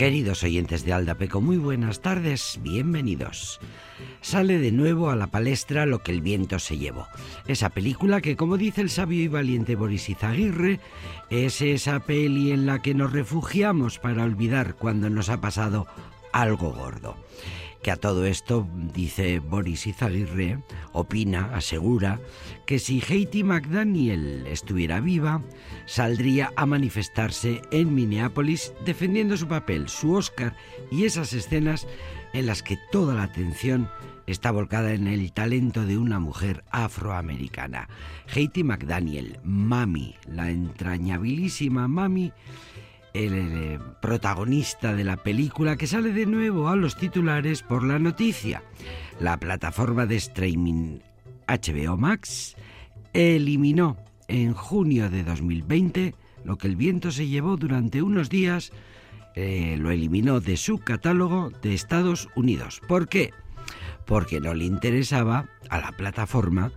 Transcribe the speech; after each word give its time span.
Queridos 0.00 0.44
oyentes 0.44 0.86
de 0.86 0.94
Aldapeco, 0.94 1.42
muy 1.42 1.58
buenas 1.58 2.00
tardes, 2.00 2.58
bienvenidos. 2.62 3.60
Sale 4.22 4.58
de 4.58 4.72
nuevo 4.72 5.10
a 5.10 5.14
la 5.14 5.26
palestra 5.26 5.84
Lo 5.84 6.02
que 6.02 6.10
el 6.10 6.22
viento 6.22 6.58
se 6.58 6.78
llevó. 6.78 7.06
Esa 7.46 7.68
película 7.68 8.22
que, 8.22 8.34
como 8.34 8.56
dice 8.56 8.80
el 8.80 8.88
sabio 8.88 9.22
y 9.22 9.28
valiente 9.28 9.76
Boris 9.76 10.08
Izaguirre, 10.08 10.80
es 11.28 11.60
esa 11.60 12.00
peli 12.00 12.50
en 12.50 12.64
la 12.64 12.80
que 12.80 12.94
nos 12.94 13.12
refugiamos 13.12 13.98
para 13.98 14.24
olvidar 14.24 14.74
cuando 14.74 15.10
nos 15.10 15.28
ha 15.28 15.42
pasado 15.42 15.86
algo 16.32 16.72
gordo 16.72 17.14
que 17.82 17.90
a 17.90 17.96
todo 17.96 18.26
esto, 18.26 18.68
dice 18.94 19.38
Boris 19.38 19.86
Izaguirre, 19.86 20.62
opina, 20.92 21.50
asegura, 21.54 22.20
que 22.66 22.78
si 22.78 23.02
Haiti 23.06 23.42
McDaniel 23.42 24.46
estuviera 24.46 25.00
viva, 25.00 25.42
saldría 25.86 26.52
a 26.56 26.66
manifestarse 26.66 27.62
en 27.72 27.94
Minneapolis 27.94 28.72
defendiendo 28.84 29.36
su 29.36 29.48
papel, 29.48 29.88
su 29.88 30.12
Oscar 30.12 30.54
y 30.90 31.04
esas 31.04 31.32
escenas 31.32 31.86
en 32.32 32.46
las 32.46 32.62
que 32.62 32.78
toda 32.92 33.14
la 33.14 33.24
atención 33.24 33.88
está 34.26 34.50
volcada 34.50 34.92
en 34.92 35.06
el 35.06 35.32
talento 35.32 35.84
de 35.84 35.98
una 35.98 36.20
mujer 36.20 36.64
afroamericana. 36.70 37.88
Haiti 38.32 38.62
McDaniel, 38.62 39.38
Mami, 39.42 40.14
la 40.28 40.50
entrañabilísima 40.50 41.88
Mami, 41.88 42.32
el, 43.14 43.34
eh, 43.34 43.78
protagonista 44.00 44.94
de 44.94 45.04
la 45.04 45.16
película 45.16 45.76
que 45.76 45.86
sale 45.86 46.12
de 46.12 46.26
nuevo 46.26 46.68
a 46.68 46.76
los 46.76 46.96
titulares 46.96 47.62
por 47.62 47.84
la 47.84 47.98
noticia. 47.98 48.62
La 49.18 49.38
plataforma 49.38 50.06
de 50.06 50.16
streaming 50.16 50.98
HBO 51.46 51.96
Max 51.96 52.56
eliminó 53.12 53.96
en 54.28 54.54
junio 54.54 55.10
de 55.10 55.24
2020 55.24 56.14
lo 56.44 56.56
que 56.56 56.68
el 56.68 56.76
viento 56.76 57.10
se 57.10 57.26
llevó 57.26 57.56
durante 57.56 58.02
unos 58.02 58.30
días, 58.30 58.72
eh, 59.34 59.76
lo 59.78 59.90
eliminó 59.90 60.40
de 60.40 60.56
su 60.56 60.78
catálogo 60.78 61.50
de 61.62 61.74
Estados 61.74 62.28
Unidos. 62.34 62.80
¿Por 62.88 63.08
qué? 63.08 63.32
Porque 64.06 64.40
no 64.40 64.54
le 64.54 64.64
interesaba 64.64 65.48
a 65.68 65.78
la 65.78 65.92
plataforma 65.92 66.72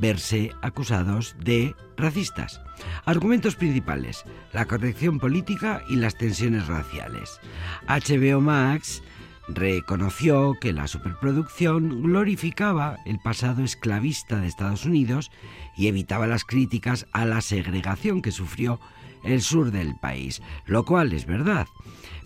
verse 0.00 0.52
acusados 0.62 1.36
de 1.38 1.74
racistas. 1.96 2.60
Argumentos 3.04 3.56
principales, 3.56 4.24
la 4.52 4.66
corrección 4.66 5.18
política 5.18 5.82
y 5.88 5.96
las 5.96 6.16
tensiones 6.16 6.66
raciales. 6.66 7.40
HBO 7.88 8.40
Max 8.40 9.02
reconoció 9.48 10.54
que 10.60 10.72
la 10.72 10.86
superproducción 10.86 12.02
glorificaba 12.02 12.98
el 13.06 13.18
pasado 13.18 13.64
esclavista 13.64 14.38
de 14.38 14.46
Estados 14.46 14.84
Unidos 14.84 15.30
y 15.76 15.88
evitaba 15.88 16.26
las 16.26 16.44
críticas 16.44 17.06
a 17.12 17.24
la 17.24 17.40
segregación 17.40 18.22
que 18.22 18.30
sufrió 18.30 18.78
el 19.24 19.42
sur 19.42 19.70
del 19.70 19.94
país, 19.96 20.42
lo 20.66 20.84
cual 20.84 21.12
es 21.12 21.26
verdad. 21.26 21.66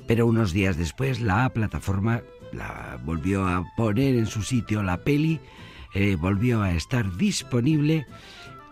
Pero 0.06 0.26
unos 0.26 0.52
días 0.52 0.76
después 0.76 1.20
la 1.20 1.48
plataforma 1.50 2.22
la 2.52 2.98
volvió 3.04 3.46
a 3.46 3.64
poner 3.76 4.16
en 4.16 4.26
su 4.26 4.42
sitio 4.42 4.82
la 4.82 4.98
peli 4.98 5.40
eh, 5.94 6.16
volvió 6.16 6.62
a 6.62 6.72
estar 6.72 7.16
disponible, 7.16 8.06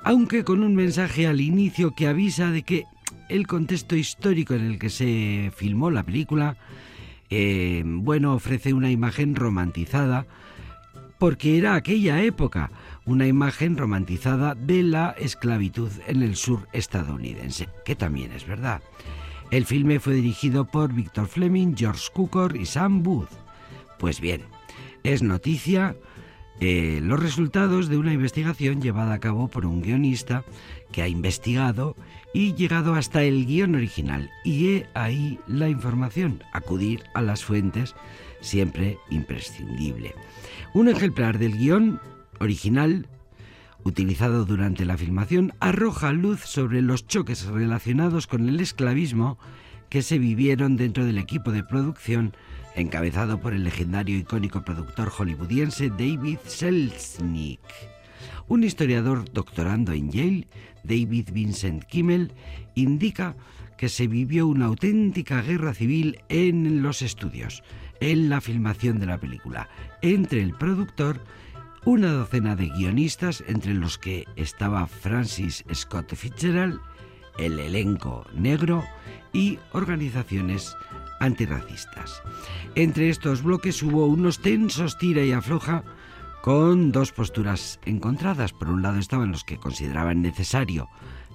aunque 0.04 0.44
con 0.44 0.62
un 0.62 0.74
mensaje 0.74 1.26
al 1.26 1.40
inicio 1.40 1.94
que 1.94 2.06
avisa 2.06 2.50
de 2.50 2.62
que 2.62 2.84
el 3.28 3.46
contexto 3.46 3.96
histórico 3.96 4.54
en 4.54 4.66
el 4.66 4.78
que 4.78 4.90
se 4.90 5.52
filmó 5.54 5.90
la 5.90 6.02
película, 6.02 6.56
eh, 7.28 7.82
bueno, 7.84 8.34
ofrece 8.34 8.72
una 8.72 8.90
imagen 8.90 9.36
romantizada, 9.36 10.26
porque 11.18 11.58
era 11.58 11.74
aquella 11.74 12.22
época, 12.22 12.70
una 13.04 13.26
imagen 13.26 13.76
romantizada 13.76 14.54
de 14.54 14.82
la 14.82 15.10
esclavitud 15.18 15.90
en 16.06 16.22
el 16.22 16.34
sur 16.36 16.66
estadounidense, 16.72 17.68
que 17.84 17.94
también 17.94 18.32
es 18.32 18.46
verdad. 18.46 18.80
El 19.50 19.66
filme 19.66 20.00
fue 20.00 20.14
dirigido 20.14 20.64
por 20.64 20.92
Victor 20.92 21.26
Fleming, 21.26 21.74
George 21.76 22.08
Cukor 22.12 22.56
y 22.56 22.66
Sam 22.66 23.02
Booth. 23.02 23.30
Pues 23.98 24.20
bien, 24.20 24.42
es 25.02 25.22
noticia 25.22 25.96
eh, 26.60 27.00
los 27.02 27.18
resultados 27.18 27.88
de 27.88 27.96
una 27.96 28.12
investigación 28.12 28.82
llevada 28.82 29.14
a 29.14 29.18
cabo 29.18 29.48
por 29.48 29.64
un 29.64 29.80
guionista 29.80 30.44
que 30.92 31.02
ha 31.02 31.08
investigado 31.08 31.96
y 32.34 32.54
llegado 32.54 32.94
hasta 32.94 33.22
el 33.22 33.46
guion 33.46 33.74
original. 33.74 34.30
Y 34.44 34.68
he 34.68 34.86
ahí 34.94 35.38
la 35.46 35.68
información, 35.68 36.42
acudir 36.52 37.02
a 37.14 37.22
las 37.22 37.44
fuentes, 37.44 37.94
siempre 38.40 38.98
imprescindible. 39.08 40.14
Un 40.74 40.88
ejemplar 40.88 41.38
del 41.38 41.56
guion 41.56 42.00
original 42.40 43.06
utilizado 43.82 44.44
durante 44.44 44.84
la 44.84 44.98
filmación 44.98 45.54
arroja 45.60 46.12
luz 46.12 46.40
sobre 46.40 46.82
los 46.82 47.06
choques 47.06 47.46
relacionados 47.46 48.26
con 48.26 48.48
el 48.48 48.60
esclavismo 48.60 49.38
que 49.88 50.02
se 50.02 50.18
vivieron 50.18 50.76
dentro 50.76 51.04
del 51.04 51.18
equipo 51.18 51.52
de 51.52 51.64
producción 51.64 52.34
encabezado 52.76 53.40
por 53.40 53.52
el 53.52 53.64
legendario 53.64 54.16
icónico 54.16 54.62
productor 54.62 55.10
hollywoodiense 55.10 55.90
David 55.90 56.38
Selznick. 56.44 57.60
Un 58.48 58.64
historiador 58.64 59.30
doctorando 59.32 59.92
en 59.92 60.10
Yale, 60.10 60.48
David 60.82 61.30
Vincent 61.32 61.84
Kimmel, 61.84 62.32
indica 62.74 63.36
que 63.76 63.88
se 63.88 64.06
vivió 64.06 64.46
una 64.46 64.66
auténtica 64.66 65.40
guerra 65.40 65.72
civil 65.72 66.20
en 66.28 66.82
los 66.82 67.00
estudios, 67.00 67.62
en 68.00 68.28
la 68.28 68.40
filmación 68.40 68.98
de 68.98 69.06
la 69.06 69.18
película, 69.18 69.68
entre 70.02 70.42
el 70.42 70.54
productor, 70.54 71.24
una 71.84 72.12
docena 72.12 72.56
de 72.56 72.68
guionistas, 72.68 73.42
entre 73.46 73.72
los 73.72 73.96
que 73.96 74.26
estaba 74.36 74.86
Francis 74.86 75.64
Scott 75.72 76.14
Fitzgerald, 76.14 76.78
el 77.38 77.58
elenco 77.58 78.26
negro 78.34 78.84
y 79.32 79.58
organizaciones 79.72 80.76
antirracistas. 81.20 82.22
Entre 82.74 83.08
estos 83.08 83.42
bloques 83.42 83.82
hubo 83.82 84.06
unos 84.06 84.40
tensos 84.40 84.98
tira 84.98 85.22
y 85.22 85.32
afloja 85.32 85.84
con 86.42 86.90
dos 86.90 87.12
posturas 87.12 87.78
encontradas. 87.84 88.52
Por 88.52 88.68
un 88.68 88.82
lado 88.82 88.98
estaban 88.98 89.30
los 89.30 89.44
que 89.44 89.58
consideraban 89.58 90.22
necesario 90.22 90.88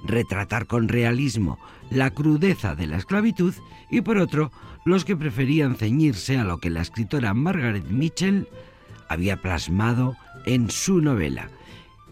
retratar 0.03 0.67
con 0.67 0.87
realismo 0.87 1.57
la 1.89 2.11
crudeza 2.11 2.75
de 2.75 2.87
la 2.87 2.97
esclavitud 2.97 3.53
y 3.89 4.01
por 4.01 4.17
otro 4.17 4.51
los 4.83 5.05
que 5.05 5.15
preferían 5.15 5.75
ceñirse 5.75 6.37
a 6.37 6.43
lo 6.43 6.59
que 6.59 6.69
la 6.69 6.81
escritora 6.81 7.33
Margaret 7.33 7.87
Mitchell 7.89 8.47
había 9.07 9.41
plasmado 9.41 10.15
en 10.45 10.69
su 10.69 11.01
novela 11.01 11.49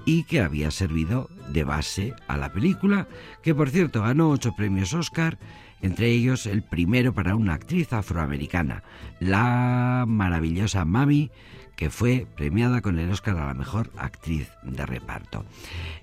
y 0.06 0.24
que 0.24 0.42
había 0.42 0.72
servido 0.72 1.30
de 1.50 1.64
base 1.64 2.14
a 2.28 2.38
la 2.38 2.52
película, 2.52 3.08
que 3.42 3.56
por 3.56 3.70
cierto 3.70 4.02
ganó 4.02 4.30
ocho 4.30 4.54
premios 4.56 4.94
Oscar 4.94 5.38
entre 5.84 6.10
ellos 6.10 6.48
el 6.48 6.64
primero 6.64 7.14
para 7.14 7.36
una 7.36 7.54
actriz 7.54 7.94
afroamericana, 7.94 8.84
la 9.20 10.06
maravillosa 10.08 10.86
Mami, 10.86 11.30
que 11.76 11.90
fue 11.90 12.26
premiada 12.36 12.82
con 12.82 12.98
el 12.98 13.12
Oscar 13.12 13.38
a 13.38 13.48
la 13.48 13.54
mejor 13.54 13.92
actriz 13.98 14.50
de 14.64 14.86
reparto. 14.86 15.46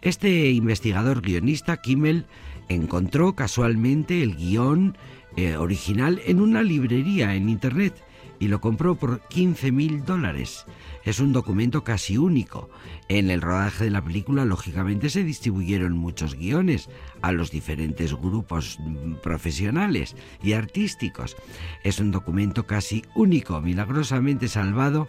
Este 0.03 0.51
investigador 0.51 1.23
guionista, 1.23 1.79
Kimmel, 1.79 2.27
encontró 2.69 3.35
casualmente 3.35 4.23
el 4.23 4.37
guion 4.37 4.97
eh, 5.37 5.57
original 5.57 6.21
en 6.27 6.41
una 6.41 6.63
librería 6.63 7.35
en 7.35 7.49
Internet 7.49 7.95
y 8.41 8.49
lo 8.49 8.61
compró 8.61 8.97
por 8.97 9.21
15 9.29 9.71
mil 9.71 10.05
dólares. 10.05 10.65
Es 11.05 11.21
un 11.21 11.33
documento 11.33 11.85
casi 11.85 12.17
único. 12.17 12.71
En 13.09 13.31
el 13.31 13.43
rodaje 13.43 13.85
de 13.85 13.91
la 13.91 14.03
película, 14.03 14.45
lógicamente, 14.45 15.11
se 15.11 15.23
distribuyeron 15.23 15.93
muchos 15.93 16.35
guiones 16.35 16.89
a 17.21 17.33
los 17.33 17.51
diferentes 17.51 18.15
grupos 18.15 18.79
profesionales 19.23 20.17
y 20.43 20.55
artísticos. 20.55 21.37
Es 21.85 22.01
un 22.01 22.11
documento 22.11 22.67
casi 22.67 23.05
único, 23.15 23.61
milagrosamente 23.61 24.49
salvado, 24.49 25.07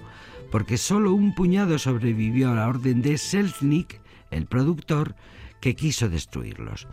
porque 0.52 0.78
solo 0.78 1.14
un 1.14 1.34
puñado 1.34 1.80
sobrevivió 1.80 2.52
a 2.52 2.56
la 2.56 2.68
orden 2.68 3.02
de 3.02 3.18
Selznick, 3.18 4.02
el 4.30 4.46
productor, 4.46 5.16
que 5.62 5.76
quiso 5.76 6.10
destruirlos. 6.10 6.88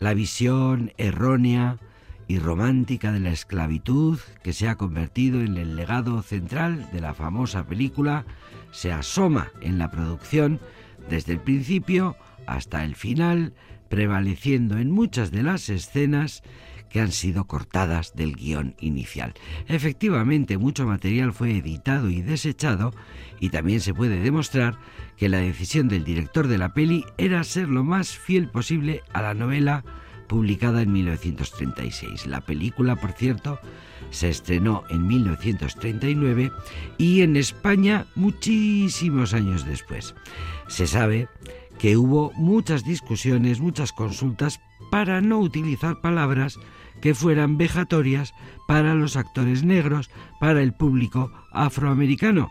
La 0.00 0.12
visión 0.12 0.92
errónea, 0.98 1.78
y 2.28 2.38
romántica 2.38 3.10
de 3.10 3.20
la 3.20 3.30
esclavitud 3.30 4.18
que 4.42 4.52
se 4.52 4.68
ha 4.68 4.76
convertido 4.76 5.40
en 5.40 5.56
el 5.56 5.74
legado 5.74 6.22
central 6.22 6.88
de 6.92 7.00
la 7.00 7.14
famosa 7.14 7.66
película 7.66 8.26
se 8.70 8.92
asoma 8.92 9.50
en 9.62 9.78
la 9.78 9.90
producción 9.90 10.60
desde 11.08 11.32
el 11.32 11.40
principio 11.40 12.16
hasta 12.46 12.84
el 12.84 12.94
final, 12.94 13.54
prevaleciendo 13.88 14.78
en 14.78 14.90
muchas 14.90 15.30
de 15.30 15.42
las 15.42 15.70
escenas 15.70 16.42
que 16.90 17.00
han 17.00 17.12
sido 17.12 17.46
cortadas 17.46 18.14
del 18.14 18.34
guion 18.34 18.74
inicial. 18.80 19.34
Efectivamente, 19.66 20.58
mucho 20.58 20.86
material 20.86 21.32
fue 21.32 21.56
editado 21.56 22.08
y 22.10 22.22
desechado 22.22 22.92
y 23.40 23.50
también 23.50 23.80
se 23.80 23.94
puede 23.94 24.20
demostrar 24.20 24.78
que 25.16 25.28
la 25.28 25.38
decisión 25.38 25.88
del 25.88 26.04
director 26.04 26.46
de 26.46 26.58
la 26.58 26.72
peli 26.74 27.04
era 27.16 27.44
ser 27.44 27.68
lo 27.68 27.84
más 27.84 28.16
fiel 28.16 28.48
posible 28.48 29.02
a 29.12 29.22
la 29.22 29.34
novela 29.34 29.84
publicada 30.28 30.82
en 30.82 30.92
1936. 30.92 32.26
La 32.26 32.40
película, 32.42 32.96
por 32.96 33.12
cierto, 33.12 33.58
se 34.10 34.28
estrenó 34.28 34.84
en 34.90 35.06
1939 35.06 36.52
y 36.98 37.22
en 37.22 37.36
España 37.36 38.06
muchísimos 38.14 39.34
años 39.34 39.64
después. 39.64 40.14
Se 40.68 40.86
sabe 40.86 41.28
que 41.78 41.96
hubo 41.96 42.32
muchas 42.34 42.84
discusiones, 42.84 43.60
muchas 43.60 43.92
consultas 43.92 44.60
para 44.90 45.20
no 45.20 45.38
utilizar 45.38 46.00
palabras 46.00 46.58
que 47.00 47.14
fueran 47.14 47.56
vejatorias 47.56 48.34
para 48.66 48.94
los 48.94 49.16
actores 49.16 49.64
negros, 49.64 50.10
para 50.40 50.62
el 50.62 50.72
público 50.72 51.32
afroamericano. 51.52 52.50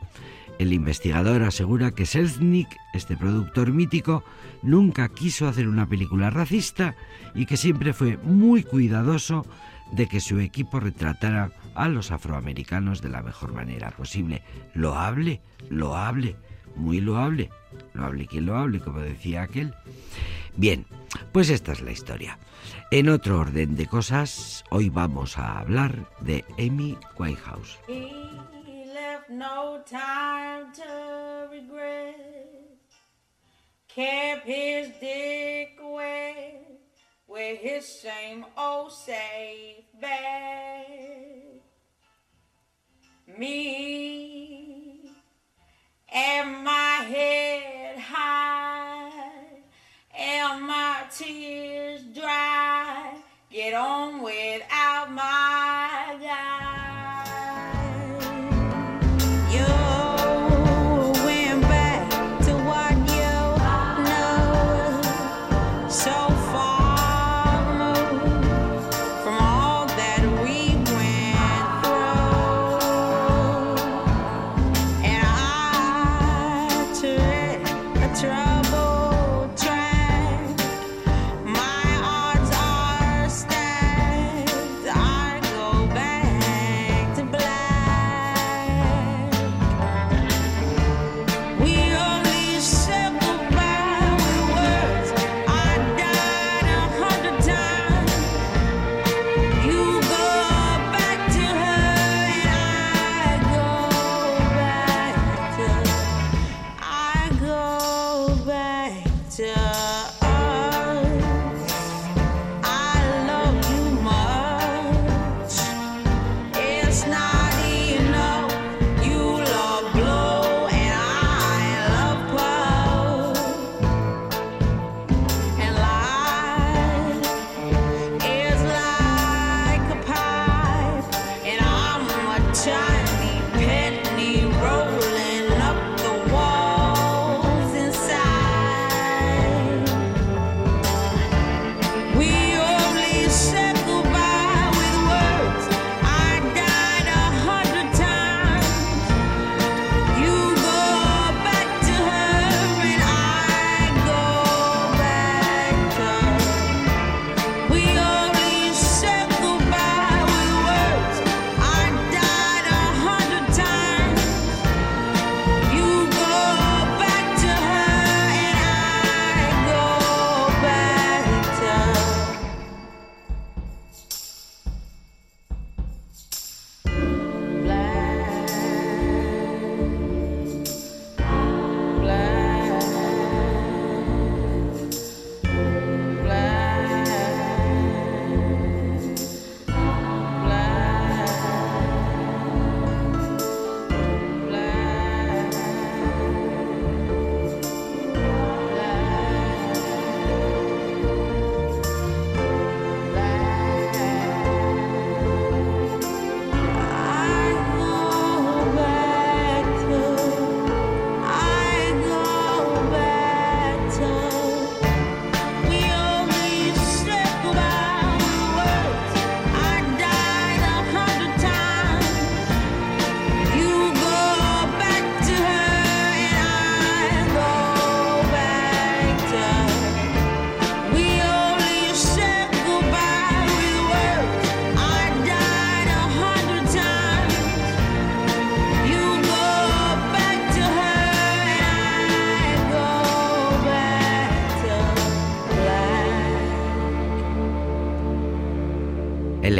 El 0.59 0.73
investigador 0.73 1.43
asegura 1.43 1.91
que 1.91 2.05
Selznick, 2.05 2.69
este 2.93 3.15
productor 3.15 3.71
mítico, 3.71 4.23
nunca 4.63 5.09
quiso 5.09 5.47
hacer 5.47 5.67
una 5.67 5.87
película 5.87 6.29
racista 6.29 6.95
y 7.35 7.45
que 7.45 7.57
siempre 7.57 7.93
fue 7.93 8.17
muy 8.17 8.63
cuidadoso 8.63 9.45
de 9.91 10.07
que 10.07 10.19
su 10.19 10.39
equipo 10.39 10.79
retratara 10.79 11.51
a 11.75 11.87
los 11.87 12.11
afroamericanos 12.11 13.01
de 13.01 13.09
la 13.09 13.21
mejor 13.21 13.53
manera 13.53 13.91
posible. 13.91 14.41
Loable, 14.73 15.41
loable, 15.69 16.35
muy 16.75 17.01
loable. 17.01 17.49
Loable 17.93 18.25
quien 18.25 18.47
lo 18.47 18.57
hable, 18.57 18.79
como 18.79 18.99
decía 18.99 19.43
aquel. 19.43 19.73
Bien, 20.55 20.87
pues 21.31 21.49
esta 21.49 21.71
es 21.71 21.81
la 21.81 21.91
historia. 21.91 22.39
En 22.89 23.09
otro 23.09 23.39
orden 23.39 23.75
de 23.75 23.85
cosas, 23.85 24.63
hoy 24.71 24.89
vamos 24.89 25.37
a 25.37 25.59
hablar 25.59 26.09
de 26.21 26.43
Amy 26.57 26.97
No 29.29 29.81
time 29.85 30.71
to 30.71 31.49
regret. 31.51 32.15
Kept 33.89 34.47
his 34.47 34.87
dick 35.01 35.77
wet 35.83 36.79
with 37.27 37.59
his 37.59 37.85
same 37.85 38.45
old 38.57 38.93
safe 38.93 39.83
bet. 39.99 41.61
Me 43.37 45.11
and 46.13 46.63
my 46.63 47.03
head 47.09 47.99
high 47.99 49.11
and 50.17 50.63
my 50.65 51.03
tears 51.13 52.01
dry. 52.15 53.13
Get 53.51 53.73
on 53.73 54.21
without 54.21 55.11
my 55.11 56.17
guy. 56.21 56.66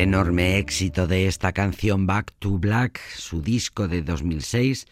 Enorme 0.08 0.58
éxito 0.58 1.06
de 1.06 1.28
esta 1.28 1.52
canción 1.52 2.08
Back 2.08 2.32
to 2.40 2.58
Black, 2.60 3.02
su 3.18 3.42
disco 3.42 3.90
de 3.90 4.04
2006, 4.04 4.88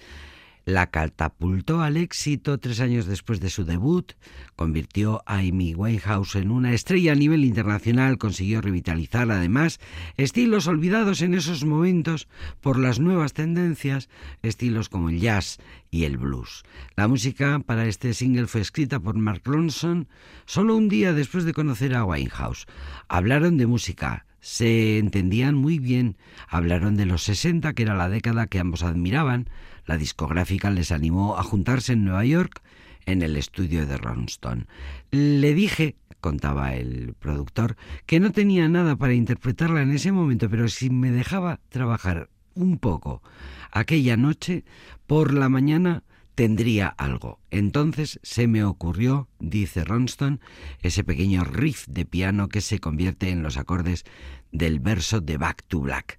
la 0.65 0.87
catapultó 0.87 1.81
al 1.81 1.95
éxito 1.95 2.57
tres 2.57 2.81
años 2.81 3.05
después 3.05 3.39
de 3.39 3.49
su 3.49 3.63
debut, 3.63 4.11
convirtió 4.57 5.23
a 5.25 5.37
Amy 5.37 5.73
Winehouse 5.73 6.35
en 6.35 6.51
una 6.51 6.73
estrella 6.73 7.13
a 7.13 7.15
nivel 7.15 7.45
internacional, 7.45 8.17
consiguió 8.17 8.59
revitalizar 8.59 9.31
además 9.31 9.79
estilos 10.17 10.67
olvidados 10.67 11.21
en 11.21 11.33
esos 11.33 11.63
momentos 11.63 12.27
por 12.59 12.77
las 12.77 12.99
nuevas 12.99 13.31
tendencias, 13.31 14.09
estilos 14.43 14.89
como 14.89 15.07
el 15.07 15.21
jazz 15.21 15.59
y 15.91 16.03
el 16.03 16.17
blues. 16.17 16.65
La 16.97 17.07
música 17.07 17.61
para 17.65 17.85
este 17.85 18.13
single 18.13 18.47
fue 18.47 18.59
escrita 18.59 18.99
por 18.99 19.15
Mark 19.15 19.43
Ronson 19.45 20.09
solo 20.45 20.75
un 20.75 20.89
día 20.89 21.13
después 21.13 21.45
de 21.45 21.53
conocer 21.53 21.95
a 21.95 22.03
Winehouse. 22.03 22.65
Hablaron 23.07 23.55
de 23.55 23.65
música, 23.65 24.25
se 24.45 24.99
entendían 24.99 25.55
muy 25.55 25.79
bien. 25.79 26.17
Hablaron 26.47 26.95
de 26.97 27.07
los 27.07 27.23
60, 27.23 27.73
que 27.73 27.81
era 27.81 27.95
la 27.95 28.09
década 28.09 28.45
que 28.45 28.59
ambos 28.59 28.83
admiraban. 28.83 29.49
La 29.87 29.97
discográfica 29.97 30.69
les 30.69 30.91
animó 30.91 31.39
a 31.39 31.41
juntarse 31.41 31.93
en 31.93 32.05
Nueva 32.05 32.25
York 32.25 32.61
en 33.07 33.23
el 33.23 33.37
estudio 33.37 33.87
de 33.87 33.97
Ronston. 33.97 34.67
Le 35.09 35.55
dije 35.55 35.95
contaba 36.21 36.75
el 36.75 37.15
productor, 37.17 37.75
que 38.05 38.19
no 38.19 38.31
tenía 38.31 38.67
nada 38.67 38.95
para 38.95 39.13
interpretarla 39.13 39.81
en 39.81 39.91
ese 39.91 40.11
momento, 40.11 40.47
pero 40.49 40.67
si 40.69 40.91
me 40.91 41.11
dejaba 41.11 41.59
trabajar 41.69 42.29
un 42.53 42.77
poco 42.77 43.23
aquella 43.71 44.15
noche, 44.15 44.63
por 45.07 45.33
la 45.33 45.49
mañana 45.49 46.03
tendría 46.35 46.87
algo. 46.87 47.39
Entonces 47.49 48.19
se 48.21 48.47
me 48.47 48.63
ocurrió, 48.63 49.27
dice 49.39 49.83
Ronston, 49.83 50.41
ese 50.81 51.03
pequeño 51.03 51.43
riff 51.43 51.87
de 51.87 52.05
piano 52.05 52.49
que 52.49 52.61
se 52.61 52.79
convierte 52.79 53.29
en 53.29 53.41
los 53.41 53.57
acordes 53.57 54.05
del 54.51 54.79
verso 54.79 55.21
de 55.21 55.37
Back 55.37 55.63
to 55.67 55.79
Black. 55.79 56.17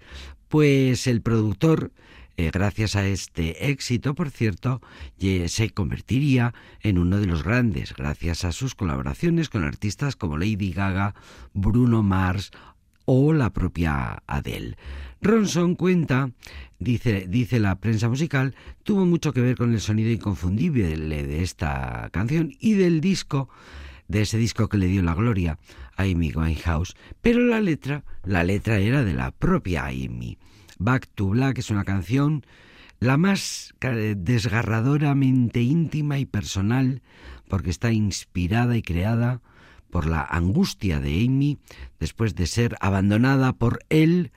Pues 0.49 1.07
el 1.07 1.23
productor 1.23 1.93
eh, 2.39 2.51
gracias 2.53 2.97
a 2.97 3.07
este 3.07 3.71
éxito, 3.71 4.15
por 4.15 4.31
cierto, 4.31 4.83
se 5.19 5.71
convertiría 5.71 6.53
en 6.81 6.99
uno 6.99 7.19
de 7.19 7.27
los 7.27 7.43
grandes, 7.43 7.95
gracias 7.95 8.45
a 8.45 8.53
sus 8.53 8.75
colaboraciones 8.75 9.49
con 9.49 9.65
artistas 9.65 10.17
como 10.17 10.37
Lady 10.37 10.73
Gaga, 10.73 11.15
Bruno 11.55 12.03
Mars 12.03 12.51
o 13.07 13.33
la 13.33 13.51
propia 13.51 14.23
Adele. 14.27 14.77
Ronson 15.21 15.75
cuenta, 15.75 16.31
dice, 16.79 17.27
dice 17.29 17.59
la 17.59 17.77
prensa 17.77 18.09
musical, 18.09 18.55
tuvo 18.83 19.07
mucho 19.07 19.33
que 19.33 19.41
ver 19.41 19.57
con 19.57 19.73
el 19.73 19.81
sonido 19.81 20.11
inconfundible 20.11 20.97
de 20.97 21.43
esta 21.43 22.09
canción 22.13 22.53
y 22.61 22.75
del 22.75 23.01
disco, 23.01 23.49
de 24.09 24.23
ese 24.23 24.39
disco 24.39 24.69
que 24.69 24.79
le 24.79 24.87
dio 24.87 25.03
la 25.03 25.15
gloria 25.15 25.59
a 25.97 26.03
Amy 26.03 26.33
Winehouse, 26.33 26.97
pero 27.23 27.41
la 27.41 27.61
letra, 27.61 28.05
la 28.25 28.45
letra 28.45 28.79
era 28.79 29.03
de 29.03 29.15
la 29.15 29.31
propia 29.31 29.87
Amy. 29.87 30.39
Back 30.79 31.09
to 31.15 31.29
Black 31.29 31.59
es 31.59 31.71
una 31.71 31.85
canción 31.85 32.45
la 32.99 33.17
más 33.17 33.75
desgarradoramente 33.81 35.61
íntima 35.61 36.19
y 36.19 36.27
personal 36.27 37.03
porque 37.49 37.71
está 37.71 37.93
inspirada 37.93 38.77
y 38.77 38.83
creada 38.83 39.41
por 39.91 40.07
la 40.07 40.23
angustia 40.23 41.01
de 41.01 41.25
Amy 41.25 41.59
después 42.01 42.35
de 42.35 42.47
ser 42.47 42.77
abandonada 42.81 43.53
por 43.53 43.81
él 43.89 44.33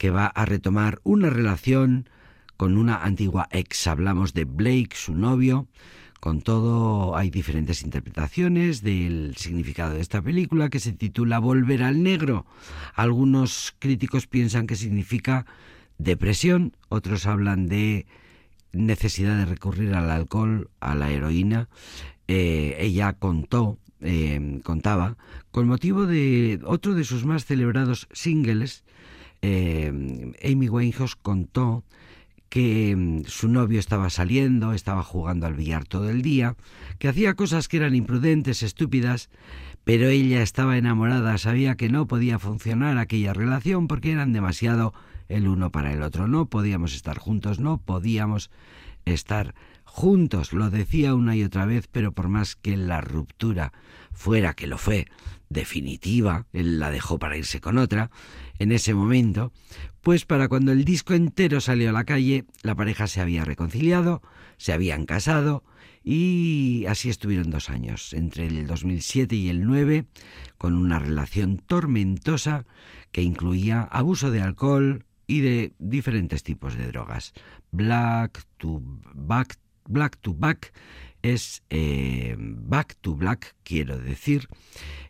que 0.00 0.08
va 0.08 0.28
a 0.28 0.46
retomar 0.46 0.98
una 1.04 1.28
relación 1.28 2.08
con 2.56 2.78
una 2.78 3.04
antigua 3.04 3.48
ex. 3.50 3.86
Hablamos 3.86 4.32
de 4.32 4.46
Blake, 4.46 4.92
su 4.94 5.14
novio. 5.14 5.68
Con 6.20 6.40
todo, 6.40 7.18
hay 7.18 7.28
diferentes 7.28 7.82
interpretaciones 7.82 8.82
del 8.82 9.34
significado 9.36 9.92
de 9.92 10.00
esta 10.00 10.22
película 10.22 10.70
que 10.70 10.80
se 10.80 10.94
titula 10.94 11.38
Volver 11.38 11.82
al 11.82 12.02
Negro. 12.02 12.46
Algunos 12.94 13.74
críticos 13.78 14.26
piensan 14.26 14.66
que 14.66 14.74
significa 14.74 15.44
depresión, 15.98 16.74
otros 16.88 17.26
hablan 17.26 17.66
de 17.66 18.06
necesidad 18.72 19.36
de 19.36 19.44
recurrir 19.44 19.92
al 19.92 20.10
alcohol, 20.10 20.70
a 20.80 20.94
la 20.94 21.10
heroína. 21.10 21.68
Eh, 22.26 22.74
ella 22.80 23.12
contó, 23.12 23.76
eh, 24.00 24.60
contaba, 24.64 25.18
con 25.50 25.66
motivo 25.66 26.06
de 26.06 26.58
otro 26.64 26.94
de 26.94 27.04
sus 27.04 27.26
más 27.26 27.44
celebrados 27.44 28.08
singles, 28.12 28.82
eh, 29.42 30.32
Amy 30.44 30.68
Winehouse 30.68 31.16
contó 31.16 31.84
que 32.50 32.94
mm, 32.94 33.24
su 33.26 33.48
novio 33.48 33.78
estaba 33.78 34.10
saliendo, 34.10 34.74
estaba 34.74 35.02
jugando 35.02 35.46
al 35.46 35.54
billar 35.54 35.84
todo 35.84 36.10
el 36.10 36.20
día, 36.20 36.56
que 36.98 37.08
hacía 37.08 37.34
cosas 37.34 37.68
que 37.68 37.78
eran 37.78 37.94
imprudentes, 37.94 38.62
estúpidas, 38.62 39.30
pero 39.84 40.08
ella 40.08 40.42
estaba 40.42 40.76
enamorada, 40.76 41.38
sabía 41.38 41.76
que 41.76 41.88
no 41.88 42.06
podía 42.06 42.38
funcionar 42.38 42.98
aquella 42.98 43.32
relación 43.32 43.88
porque 43.88 44.12
eran 44.12 44.32
demasiado 44.32 44.92
el 45.28 45.48
uno 45.48 45.70
para 45.70 45.92
el 45.92 46.02
otro. 46.02 46.28
No 46.28 46.46
podíamos 46.46 46.94
estar 46.94 47.18
juntos, 47.18 47.60
no 47.60 47.78
podíamos 47.78 48.50
estar 49.06 49.54
juntos. 49.84 50.52
Lo 50.52 50.70
decía 50.70 51.14
una 51.14 51.36
y 51.36 51.44
otra 51.44 51.64
vez, 51.64 51.88
pero 51.90 52.12
por 52.12 52.28
más 52.28 52.56
que 52.56 52.76
la 52.76 53.00
ruptura 53.00 53.72
fuera 54.12 54.54
que 54.54 54.66
lo 54.66 54.76
fue 54.76 55.06
definitiva, 55.48 56.46
él 56.52 56.78
la 56.78 56.90
dejó 56.90 57.18
para 57.18 57.36
irse 57.36 57.60
con 57.60 57.78
otra, 57.78 58.10
en 58.60 58.70
ese 58.70 58.94
momento, 58.94 59.52
pues 60.00 60.24
para 60.24 60.46
cuando 60.46 60.70
el 60.70 60.84
disco 60.84 61.14
entero 61.14 61.60
salió 61.60 61.90
a 61.90 61.92
la 61.92 62.04
calle, 62.04 62.44
la 62.62 62.76
pareja 62.76 63.08
se 63.08 63.20
había 63.20 63.44
reconciliado, 63.44 64.22
se 64.56 64.72
habían 64.72 65.04
casado 65.04 65.64
y 66.04 66.84
así 66.86 67.10
estuvieron 67.10 67.50
dos 67.50 67.70
años, 67.70 68.12
entre 68.14 68.46
el 68.46 68.68
2007 68.68 69.34
y 69.34 69.48
el 69.48 69.66
9, 69.66 70.06
con 70.56 70.74
una 70.74 71.00
relación 71.00 71.58
tormentosa 71.58 72.64
que 73.10 73.22
incluía 73.22 73.82
abuso 73.82 74.30
de 74.30 74.40
alcohol, 74.40 75.04
y 75.30 75.42
de 75.42 75.72
diferentes 75.78 76.42
tipos 76.42 76.76
de 76.76 76.88
drogas. 76.88 77.32
Black 77.70 78.44
to 78.56 78.82
Back, 79.14 79.56
Black 79.86 80.18
to 80.20 80.34
Back 80.34 80.72
es 81.22 81.62
eh, 81.70 82.34
Back 82.36 82.96
to 83.00 83.14
Black, 83.14 83.54
quiero 83.62 83.96
decir, 83.96 84.48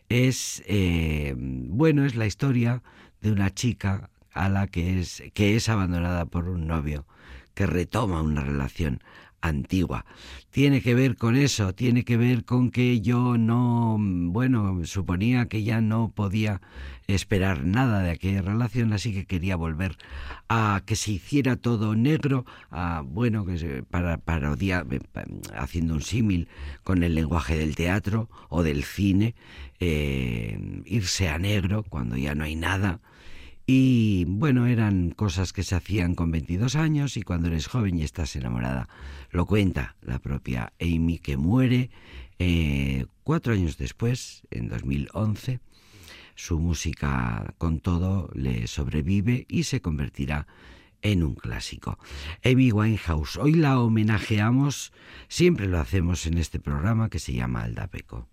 es 0.09 0.61
eh, 0.67 1.33
bueno, 1.35 2.05
es 2.05 2.15
la 2.15 2.27
historia 2.27 2.83
de 3.21 3.31
una 3.31 3.53
chica 3.53 4.09
a 4.33 4.49
la 4.49 4.67
que 4.67 4.99
es 4.99 5.23
que 5.33 5.55
es 5.55 5.69
abandonada 5.69 6.25
por 6.25 6.49
un 6.49 6.67
novio 6.67 7.05
que 7.53 7.65
retoma 7.65 8.21
una 8.21 8.41
relación 8.41 9.01
antigua. 9.41 10.05
Tiene 10.51 10.81
que 10.81 10.93
ver 10.93 11.15
con 11.15 11.35
eso, 11.35 11.73
tiene 11.73 12.03
que 12.03 12.17
ver 12.17 12.45
con 12.45 12.71
que 12.71 13.01
yo 13.01 13.37
no, 13.37 13.97
bueno, 13.99 14.85
suponía 14.85 15.47
que 15.47 15.63
ya 15.63 15.81
no 15.81 16.11
podía 16.13 16.61
esperar 17.07 17.65
nada 17.65 18.01
de 18.01 18.11
aquella 18.11 18.41
relación, 18.41 18.93
así 18.93 19.13
que 19.13 19.25
quería 19.25 19.55
volver 19.55 19.97
a 20.47 20.81
que 20.85 20.95
se 20.95 21.13
hiciera 21.13 21.55
todo 21.55 21.95
negro, 21.95 22.45
a, 22.69 23.01
bueno, 23.05 23.45
que 23.45 23.83
para 23.89 24.17
parodiar, 24.17 24.85
eh, 24.91 24.99
haciendo 25.55 25.95
un 25.95 26.01
símil 26.01 26.47
con 26.83 27.03
el 27.03 27.15
lenguaje 27.15 27.57
del 27.57 27.75
teatro 27.75 28.29
o 28.49 28.63
del 28.63 28.83
cine, 28.83 29.35
eh, 29.79 30.81
irse 30.85 31.29
a 31.29 31.37
negro 31.37 31.83
cuando 31.83 32.17
ya 32.17 32.35
no 32.35 32.43
hay 32.43 32.55
nada, 32.55 32.99
y 33.73 34.25
bueno, 34.25 34.65
eran 34.65 35.11
cosas 35.11 35.53
que 35.53 35.63
se 35.63 35.75
hacían 35.75 36.13
con 36.13 36.29
22 36.29 36.75
años 36.75 37.15
y 37.15 37.21
cuando 37.21 37.47
eres 37.47 37.67
joven 37.67 37.97
y 37.97 38.03
estás 38.03 38.35
enamorada. 38.35 38.89
Lo 39.29 39.45
cuenta 39.45 39.95
la 40.01 40.19
propia 40.19 40.73
Amy 40.81 41.19
que 41.19 41.37
muere 41.37 41.89
eh, 42.37 43.05
cuatro 43.23 43.53
años 43.53 43.77
después, 43.77 44.43
en 44.51 44.67
2011. 44.67 45.61
Su 46.35 46.59
música 46.59 47.53
con 47.57 47.79
todo 47.79 48.29
le 48.33 48.67
sobrevive 48.67 49.45
y 49.47 49.63
se 49.63 49.81
convertirá 49.81 50.47
en 51.01 51.23
un 51.23 51.35
clásico. 51.35 51.97
Amy 52.43 52.73
Winehouse, 52.73 53.37
hoy 53.37 53.53
la 53.53 53.79
homenajeamos, 53.79 54.91
siempre 55.29 55.67
lo 55.67 55.79
hacemos 55.79 56.25
en 56.25 56.37
este 56.37 56.59
programa 56.59 57.09
que 57.09 57.19
se 57.19 57.31
llama 57.31 57.63
Aldapeco. 57.63 58.27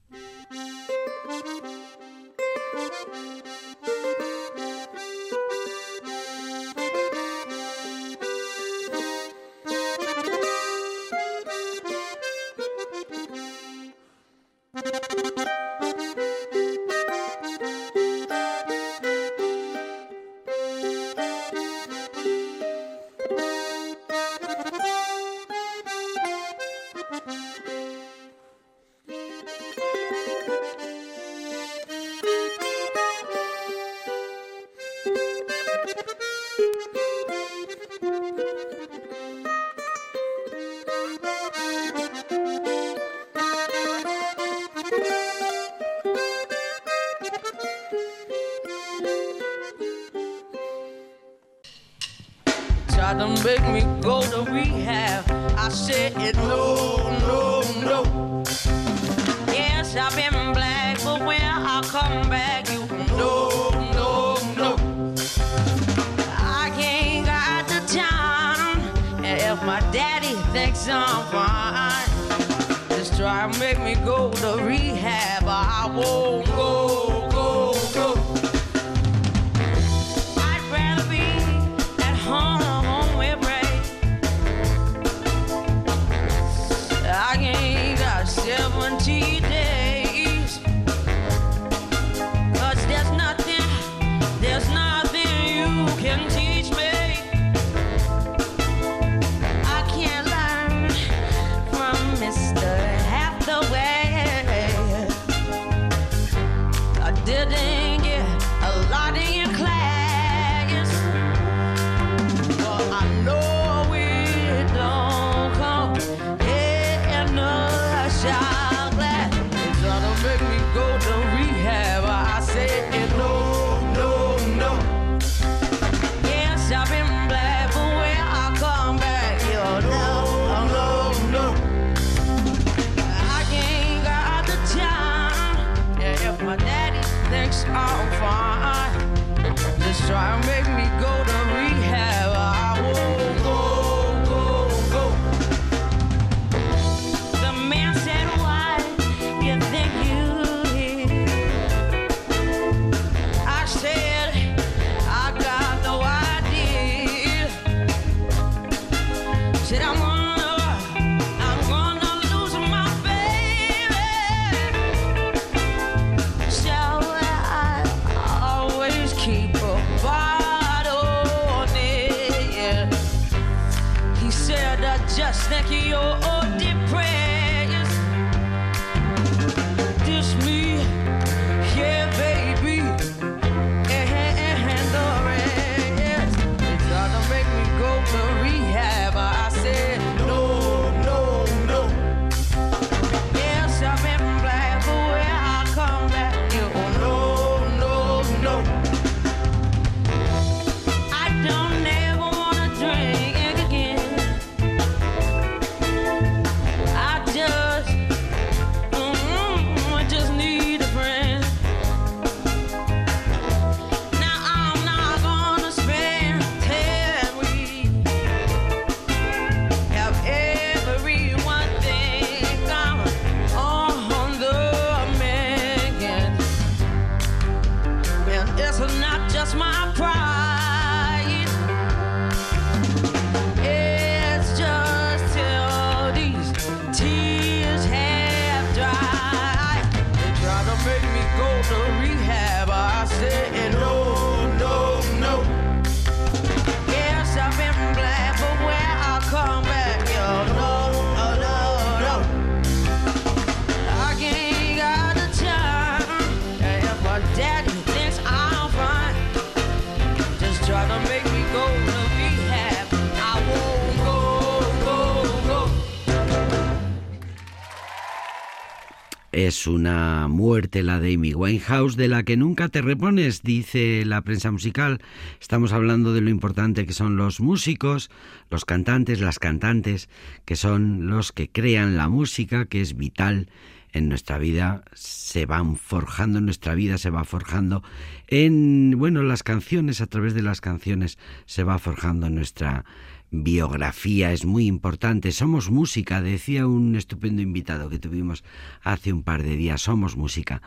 Una 269.68 270.28
muerte 270.28 270.83
la 270.83 271.00
de 271.00 271.14
Amy 271.14 271.35
Winehouse 271.35 271.96
de 271.96 272.09
la 272.09 272.22
que 272.22 272.37
nunca 272.37 272.68
te 272.68 272.83
repones, 272.83 273.42
dice 273.42 274.04
la 274.04 274.22
prensa 274.22 274.50
musical. 274.50 275.00
Estamos 275.40 275.72
hablando 275.72 276.12
de 276.12 276.20
lo 276.20 276.31
importante 276.31 276.87
que 276.87 276.92
son 276.92 277.16
los 277.16 277.40
músicos, 277.40 278.11
los 278.50 278.64
cantantes, 278.64 279.20
las 279.20 279.38
cantantes, 279.38 280.09
que 280.44 280.57
son 280.57 281.09
los 281.09 281.33
que 281.33 281.48
crean 281.48 281.96
la 281.96 282.09
música, 282.09 282.66
que 282.66 282.81
es 282.81 282.96
vital 282.96 283.48
en 283.92 284.09
nuestra 284.09 284.38
vida, 284.38 284.83
se 284.94 285.46
van 285.46 285.76
forjando, 285.76 286.40
nuestra 286.40 286.74
vida 286.74 286.98
se 286.98 287.11
va 287.11 287.24
forjando, 287.24 287.83
en, 288.26 288.94
bueno, 288.98 289.22
las 289.22 289.42
canciones, 289.42 290.00
a 290.00 290.07
través 290.07 290.35
de 290.35 290.42
las 290.42 290.61
canciones 290.61 291.18
se 291.46 291.64
va 291.64 291.78
forjando 291.78 292.28
nuestra 292.28 292.85
biografía 293.31 294.33
es 294.33 294.45
muy 294.45 294.67
importante. 294.67 295.33
Somos 295.33 295.71
música, 295.71 296.23
decía 296.23 296.67
un 296.67 296.97
estupendo 296.97 297.43
invitado 297.43 297.91
que 297.91 297.99
tuvimos 297.99 298.45
hace 298.83 299.12
un 299.12 299.23
par 299.23 299.43
de 299.43 299.57
días. 299.57 299.83
Somos 299.83 300.17
música. 300.17 300.62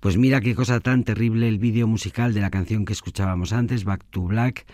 Pues 0.00 0.16
mira 0.16 0.40
qué 0.40 0.54
cosa 0.54 0.80
tan 0.80 1.04
terrible 1.04 1.48
el 1.48 1.58
vídeo 1.58 1.86
musical 1.86 2.34
de 2.34 2.40
la 2.40 2.50
canción 2.50 2.84
que 2.84 2.92
escuchábamos 2.92 3.52
antes, 3.52 3.84
Back 3.84 4.04
to 4.10 4.22
Black, 4.22 4.66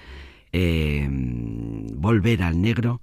eh, 0.53 1.09
Volver 1.11 2.42
al 2.42 2.61
Negro. 2.61 3.00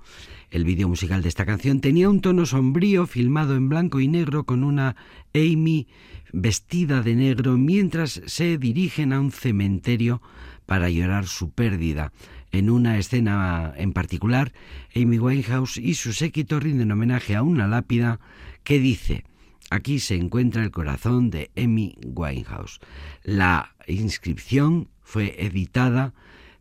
El 0.50 0.64
vídeo 0.64 0.88
musical 0.88 1.22
de 1.22 1.30
esta 1.30 1.46
canción 1.46 1.82
tenía 1.82 2.10
un 2.10 2.22
tono 2.22 2.46
sombrío, 2.46 3.06
filmado 3.06 3.56
en 3.56 3.68
blanco 3.68 4.00
y 4.00 4.08
negro, 4.08 4.46
con 4.46 4.64
una 4.64 4.96
Amy 5.34 5.88
vestida 6.32 7.02
de 7.02 7.16
negro 7.16 7.58
mientras 7.58 8.22
se 8.26 8.58
dirigen 8.58 9.14
a 9.14 9.20
un 9.20 9.32
cementerio 9.32 10.22
para 10.66 10.90
llorar 10.90 11.28
su 11.28 11.52
pérdida. 11.52 12.12
En 12.52 12.70
una 12.70 12.98
escena 12.98 13.74
en 13.78 13.94
particular, 13.94 14.54
Amy 14.96 15.20
Winehouse 15.20 15.78
y 15.78 15.96
su 15.96 16.14
séquito 16.14 16.60
rinden 16.60 16.92
homenaje 16.92 17.36
a 17.36 17.44
una 17.44 17.68
lápida 17.68 18.20
que 18.64 18.80
dice 18.80 19.26
Aquí 19.70 20.00
se 20.00 20.16
encuentra 20.16 20.64
el 20.64 20.72
corazón 20.72 21.30
de 21.30 21.52
Amy 21.58 21.98
Winehouse. 22.06 22.80
La 23.24 23.76
inscripción 23.86 24.88
fue 25.04 25.36
editada 25.46 26.14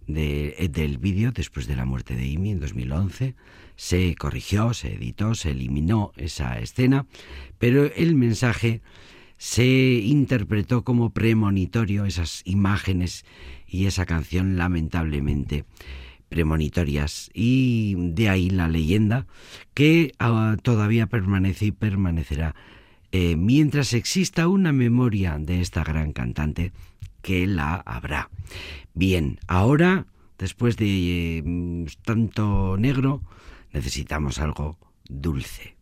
del 0.09 0.99
vídeo 0.99 1.31
después 1.31 1.69
de 1.69 1.77
la 1.77 1.85
muerte 1.85 2.17
de 2.17 2.35
Amy 2.35 2.51
en 2.51 2.61
2011. 2.61 3.37
Se 3.77 4.15
corrigió, 4.17 4.75
se 4.75 4.95
editó, 4.95 5.37
se 5.37 5.51
eliminó 5.51 6.13
esa 6.17 6.59
escena, 6.59 7.07
pero 7.59 7.85
el 7.85 8.17
mensaje 8.17 8.81
se 9.39 9.67
interpretó 9.67 10.83
como 10.85 11.11
premonitorio, 11.11 12.05
esas 12.05 12.43
imágenes 12.45 13.25
y 13.67 13.87
esa 13.87 14.07
canción 14.07 14.57
lamentablemente 14.57 15.65
premonitorias 16.29 17.31
y 17.35 17.95
de 17.97 18.29
ahí 18.29 18.51
la 18.51 18.69
leyenda 18.69 19.27
que 19.75 20.13
ah, 20.19 20.57
todavía 20.63 21.07
permanece 21.07 21.67
y 21.67 21.73
permanecerá 21.73 22.55
eh, 23.13 23.37
mientras 23.37 23.93
exista 23.95 24.49
una 24.49 24.73
memoria 24.73 25.39
de 25.39 25.61
esta 25.61 25.85
gran 25.85 26.13
cantante 26.13 26.73
que 27.23 27.47
la 27.47 27.75
habrá. 27.75 28.31
Bien, 28.95 29.39
ahora 29.47 30.07
después 30.39 30.77
de 30.77 31.39
eh, 31.39 31.87
tanto 32.05 32.77
negro 32.79 33.23
necesitamos 33.73 34.39
algo 34.39 34.77
dulce. 35.09 35.77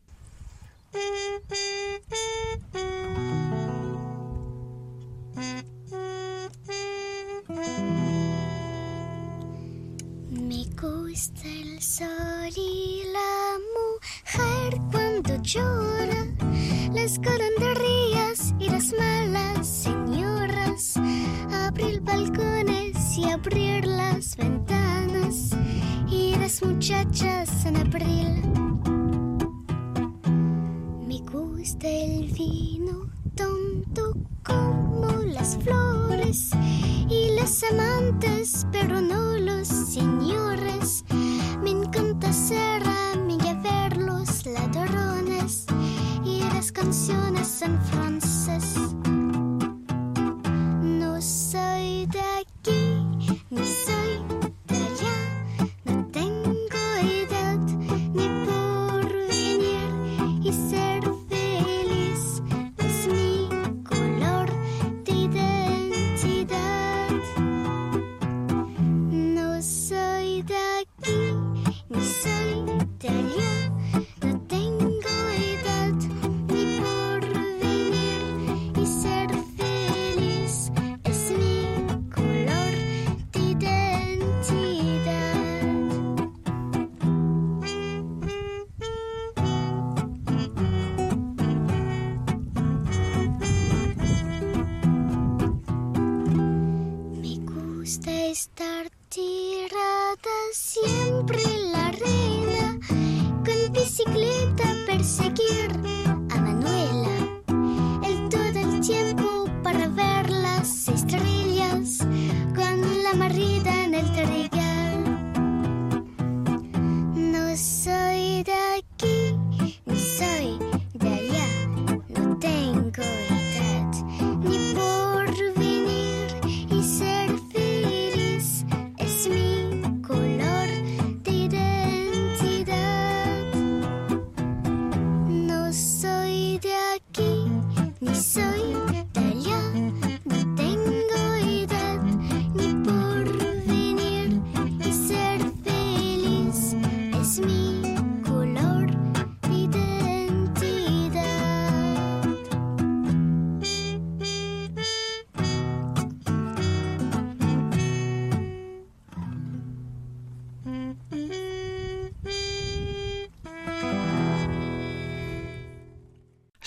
Gusta 11.14 11.46
el 11.46 11.80
sol 11.80 12.52
y 12.56 13.04
la 13.12 13.58
mujer 13.78 14.80
cuando 14.90 15.40
llora, 15.42 16.26
las 16.92 17.20
caranderías 17.20 18.52
y 18.58 18.68
las 18.68 18.92
malas 18.98 19.64
señoras, 19.64 20.94
abrir 21.52 22.00
balcones 22.00 23.16
y 23.16 23.30
abrir 23.30 23.86
las 23.86 24.36
ventanas. 24.36 25.50
Y 26.10 26.34
las 26.34 26.60
muchachas 26.64 27.64
en 27.64 27.76
abril. 27.76 28.42
Me 31.06 31.20
gusta 31.30 31.88
el 31.88 32.26
vino 32.32 33.08
tonto 33.36 34.14
como 34.44 35.08
las 35.24 35.56
flores 35.58 36.50
y 37.08 37.34
las 37.36 37.62
amantes, 37.64 38.66
pero 38.70 39.00
no 39.00 39.36
los 39.38 39.66
señores. 39.66 41.04
Me 41.62 41.70
encanta 41.70 42.32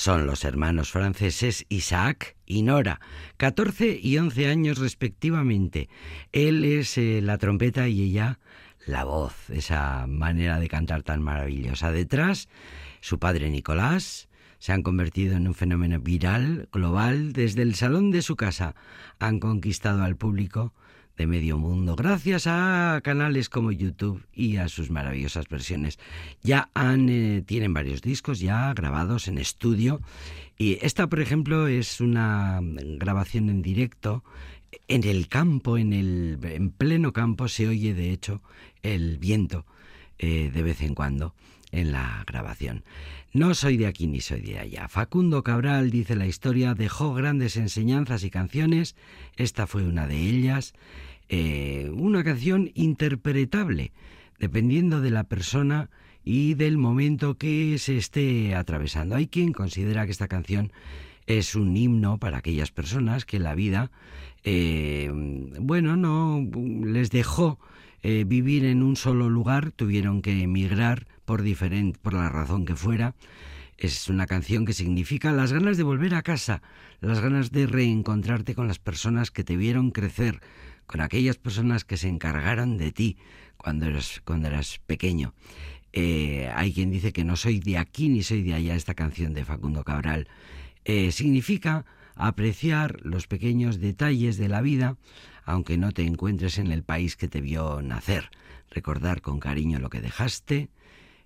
Son 0.07 0.25
los 0.25 0.45
hermanos 0.45 0.89
franceses 0.89 1.65
Isaac 1.67 2.37
y 2.45 2.61
Nora, 2.61 3.01
14 3.35 3.99
y 4.01 4.17
11 4.17 4.47
años 4.47 4.77
respectivamente. 4.77 5.89
Él 6.31 6.63
es 6.63 6.97
eh, 6.97 7.19
la 7.21 7.37
trompeta 7.37 7.89
y 7.89 8.03
ella 8.03 8.39
la 8.85 9.03
voz, 9.03 9.49
esa 9.49 10.07
manera 10.07 10.61
de 10.61 10.69
cantar 10.69 11.03
tan 11.03 11.21
maravillosa. 11.21 11.91
Detrás, 11.91 12.47
su 13.01 13.19
padre 13.19 13.49
Nicolás, 13.49 14.29
se 14.59 14.71
han 14.71 14.81
convertido 14.81 15.35
en 15.35 15.45
un 15.45 15.53
fenómeno 15.53 15.99
viral, 15.99 16.69
global. 16.71 17.33
Desde 17.33 17.63
el 17.63 17.75
salón 17.75 18.09
de 18.11 18.21
su 18.21 18.37
casa 18.37 18.75
han 19.19 19.41
conquistado 19.41 20.05
al 20.05 20.15
público 20.15 20.73
de 21.17 21.27
medio 21.27 21.57
mundo. 21.57 21.95
Gracias 21.95 22.45
a 22.47 23.01
canales 23.03 23.49
como 23.49 23.71
YouTube 23.71 24.23
y 24.33 24.57
a 24.57 24.69
sus 24.69 24.91
maravillosas 24.91 25.49
versiones. 25.49 25.99
Ya 26.43 26.69
han, 26.73 27.09
eh, 27.09 27.43
tienen 27.45 27.73
varios 27.73 28.01
discos 28.01 28.39
ya 28.39 28.73
grabados 28.73 29.27
en 29.27 29.37
estudio. 29.37 29.99
Y 30.57 30.77
esta, 30.81 31.07
por 31.07 31.19
ejemplo, 31.19 31.67
es 31.67 31.99
una 31.99 32.59
grabación 32.61 33.49
en 33.49 33.61
directo. 33.61 34.23
En 34.87 35.03
el 35.03 35.27
campo, 35.27 35.77
en 35.77 35.93
el 35.93 36.39
en 36.43 36.69
pleno 36.69 37.13
campo 37.13 37.47
se 37.47 37.67
oye 37.67 37.93
de 37.93 38.11
hecho 38.11 38.41
el 38.83 39.17
viento 39.17 39.65
eh, 40.19 40.51
de 40.53 40.63
vez 40.63 40.81
en 40.81 40.93
cuando 40.93 41.33
en 41.71 41.91
la 41.91 42.23
grabación. 42.25 42.83
No 43.33 43.53
soy 43.53 43.77
de 43.77 43.87
aquí 43.87 44.07
ni 44.07 44.21
soy 44.21 44.41
de 44.41 44.59
allá. 44.59 44.87
Facundo 44.87 45.43
Cabral, 45.43 45.91
dice 45.91 46.15
la 46.15 46.27
historia, 46.27 46.73
dejó 46.73 47.13
grandes 47.13 47.57
enseñanzas 47.57 48.23
y 48.23 48.29
canciones. 48.29 48.95
Esta 49.35 49.67
fue 49.67 49.83
una 49.83 50.07
de 50.07 50.17
ellas. 50.17 50.73
Eh, 51.29 51.91
una 51.93 52.23
canción 52.23 52.71
interpretable, 52.73 53.91
dependiendo 54.39 55.01
de 55.01 55.11
la 55.11 55.25
persona 55.25 55.89
y 56.23 56.53
del 56.53 56.77
momento 56.77 57.37
que 57.37 57.77
se 57.77 57.97
esté 57.97 58.55
atravesando. 58.55 59.15
Hay 59.15 59.27
quien 59.27 59.51
considera 59.51 60.05
que 60.05 60.11
esta 60.11 60.27
canción 60.27 60.71
es 61.25 61.55
un 61.55 61.75
himno 61.75 62.17
para 62.17 62.37
aquellas 62.37 62.71
personas 62.71 63.25
que 63.25 63.39
la 63.39 63.55
vida, 63.55 63.91
eh, 64.43 65.11
bueno, 65.59 65.97
no 65.97 66.47
les 66.85 67.11
dejó 67.11 67.59
eh, 68.09 68.23
vivir 68.23 68.63
en 68.63 68.83
un 68.83 68.95
solo 68.95 69.29
lugar, 69.29 69.71
tuvieron 69.71 70.21
que 70.21 70.41
emigrar 70.41 71.07
por, 71.25 71.41
diferente, 71.41 71.99
por 72.01 72.13
la 72.13 72.29
razón 72.29 72.63
que 72.63 72.73
fuera. 72.73 73.15
Es 73.77 74.07
una 74.07 74.27
canción 74.27 74.63
que 74.63 74.71
significa 74.71 75.33
las 75.33 75.51
ganas 75.51 75.75
de 75.75 75.83
volver 75.83 76.15
a 76.15 76.21
casa, 76.21 76.61
las 77.01 77.19
ganas 77.19 77.51
de 77.51 77.67
reencontrarte 77.67 78.55
con 78.55 78.69
las 78.69 78.79
personas 78.79 79.29
que 79.29 79.43
te 79.43 79.57
vieron 79.57 79.91
crecer, 79.91 80.39
con 80.85 81.01
aquellas 81.01 81.35
personas 81.35 81.83
que 81.83 81.97
se 81.97 82.07
encargaron 82.07 82.77
de 82.77 82.93
ti 82.93 83.17
cuando 83.57 83.87
eras, 83.87 84.21
cuando 84.23 84.47
eras 84.47 84.79
pequeño. 84.85 85.33
Eh, 85.91 86.49
hay 86.55 86.71
quien 86.71 86.91
dice 86.91 87.11
que 87.11 87.25
no 87.25 87.35
soy 87.35 87.59
de 87.59 87.77
aquí 87.77 88.07
ni 88.07 88.23
soy 88.23 88.41
de 88.41 88.53
allá, 88.53 88.75
esta 88.75 88.93
canción 88.93 89.33
de 89.33 89.43
Facundo 89.43 89.83
Cabral. 89.83 90.29
Eh, 90.85 91.11
significa 91.11 91.85
apreciar 92.17 92.99
los 93.03 93.27
pequeños 93.27 93.79
detalles 93.79 94.37
de 94.37 94.49
la 94.49 94.61
vida, 94.61 94.97
aunque 95.45 95.77
no 95.77 95.91
te 95.91 96.03
encuentres 96.03 96.57
en 96.57 96.71
el 96.71 96.83
país 96.83 97.15
que 97.15 97.27
te 97.27 97.41
vio 97.41 97.81
nacer. 97.81 98.29
Recordar 98.69 99.21
con 99.21 99.39
cariño 99.39 99.79
lo 99.79 99.89
que 99.89 100.01
dejaste, 100.01 100.69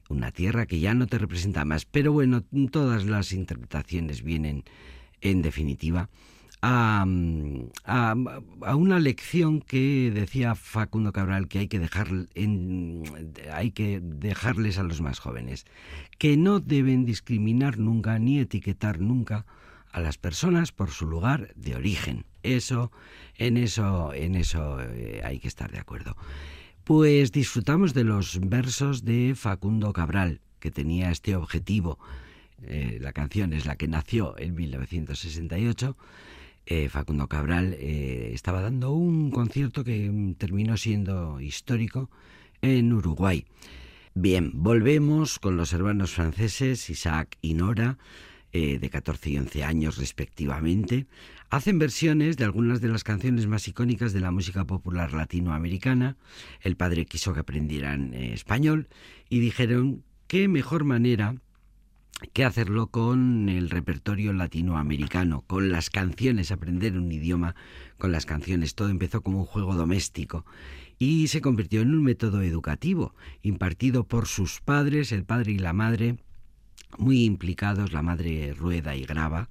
una 0.10 0.32
tierra 0.32 0.65
que 0.65 0.80
ya 0.80 0.93
no 0.93 1.08
te 1.08 1.17
representa 1.17 1.65
más. 1.65 1.86
Pero 1.86 2.12
bueno, 2.12 2.43
todas 2.69 3.06
las 3.06 3.32
interpretaciones 3.32 4.21
vienen, 4.21 4.63
en 5.21 5.41
definitiva, 5.41 6.10
a, 6.62 7.06
una 8.75 8.99
lección 8.99 9.62
que 9.62 10.12
decía 10.13 10.54
Facundo 10.56 11.12
Cabral 11.12 11.47
que 11.47 11.60
hay 11.60 11.67
que 11.67 11.80
dejar 11.80 12.08
en, 12.36 13.04
hay 13.51 13.71
que 13.71 13.99
dejarles 13.99 14.77
a 14.77 14.84
los 14.84 15.01
más 15.01 15.19
jóvenes, 15.19 15.65
que 16.19 16.38
no 16.38 16.60
deben 16.60 17.06
discriminar 17.06 17.80
nunca 17.80 18.19
ni 18.19 18.39
etiquetar 18.39 18.99
nunca 18.99 19.45
a 19.91 19.99
las 19.99 20.17
personas 20.17 20.71
por 20.71 20.91
su 20.91 21.08
lugar 21.08 21.54
de 21.56 21.75
origen. 21.75 22.25
Eso, 22.43 22.91
en 23.36 23.58
eso, 23.58 24.13
en 24.13 24.36
eso 24.36 24.80
eh, 24.82 25.21
hay 25.23 25.39
que 25.39 25.47
estar 25.47 25.71
de 25.71 25.80
acuerdo. 25.80 26.15
Pues 26.84 27.32
disfrutamos 27.32 27.93
de 27.93 28.04
los 28.04 28.39
versos 28.39 29.06
de 29.06 29.34
Facundo 29.36 29.93
Cabral, 29.93 30.41
que 30.60 30.71
tenía 30.71 31.12
este 31.12 31.36
objetivo. 31.36 31.99
Eh, 32.63 32.97
la 33.01 33.13
canción 33.13 33.54
es 33.54 33.65
la 33.65 33.75
que 33.75 33.88
nació 33.88 34.38
en 34.38 34.56
1968. 34.56 35.97
Eh, 36.65 36.89
Facundo 36.89 37.27
Cabral 37.27 37.73
estaba 37.73 38.62
dando 38.62 38.91
un 38.91 39.32
concierto 39.32 39.84
que 39.84 40.36
terminó 40.38 40.77
siendo 40.77 41.39
histórico 41.41 42.10
en 42.62 42.93
Uruguay. 42.93 43.45
Bien, 44.13 44.51
volvemos 44.54 45.39
con 45.39 45.58
los 45.58 45.73
hermanos 45.73 46.12
franceses 46.12 46.89
Isaac 46.89 47.38
y 47.41 47.54
Nora 47.54 47.97
eh, 48.54 48.80
de 48.80 48.90
14 48.90 49.30
y 49.30 49.38
11 49.38 49.64
años 49.64 49.98
respectivamente, 49.98 51.08
hacen 51.50 51.80
versiones 51.80 52.38
de 52.38 52.44
algunas 52.44 52.82
de 52.82 52.90
las 52.90 53.04
canciones 53.04 53.48
más 53.48 53.68
icónicas 53.68 54.14
de 54.14 54.20
la 54.20 54.32
música 54.32 54.66
popular 54.66 55.14
latinoamericana. 55.14 56.18
El 56.62 56.76
padre 56.76 57.06
quiso 57.06 57.34
que 57.34 57.42
aprendieran 57.42 58.14
eh, 58.14 58.34
español 58.34 58.88
y 59.30 59.40
dijeron 59.40 60.04
qué 60.28 60.48
mejor 60.48 60.84
manera 60.84 61.36
que 62.34 62.46
hacerlo 62.46 62.88
con 62.88 63.50
el 63.50 63.70
repertorio 63.70 64.34
latinoamericano, 64.34 65.42
con 65.48 65.72
las 65.72 65.90
canciones, 65.90 66.52
aprender 66.52 66.98
un 66.98 67.12
idioma 67.12 67.56
con 67.98 68.12
las 68.12 68.26
canciones. 68.26 68.76
Todo 68.76 68.90
empezó 68.90 69.22
como 69.22 69.40
un 69.40 69.46
juego 69.46 69.76
doméstico 69.76 70.46
y 71.00 71.28
se 71.28 71.42
convirtió 71.42 71.82
en 71.82 71.94
un 71.94 72.04
método 72.04 72.42
educativo 72.44 73.16
impartido 73.42 74.04
por 74.08 74.28
sus 74.28 74.62
padres, 74.62 75.12
el 75.12 75.24
padre 75.24 75.54
y 75.54 75.58
la 75.58 75.74
madre, 75.74 76.18
muy 76.97 77.25
implicados, 77.25 77.91
la 77.93 78.01
madre 78.01 78.54
rueda 78.54 78.95
y 78.95 79.04
graba, 79.04 79.49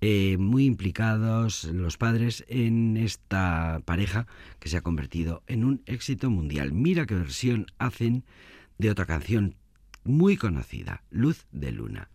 eh, 0.00 0.36
muy 0.38 0.64
implicados 0.64 1.64
los 1.64 1.96
padres 1.96 2.44
en 2.48 2.96
esta 2.96 3.80
pareja 3.84 4.26
que 4.60 4.68
se 4.68 4.76
ha 4.76 4.82
convertido 4.82 5.42
en 5.46 5.64
un 5.64 5.82
éxito 5.86 6.30
mundial. 6.30 6.72
Mira 6.72 7.06
qué 7.06 7.14
versión 7.14 7.66
hacen 7.78 8.24
de 8.78 8.90
otra 8.90 9.06
canción 9.06 9.56
muy 10.04 10.36
conocida, 10.36 11.02
Luz 11.10 11.46
de 11.52 11.72
Luna. 11.72 12.08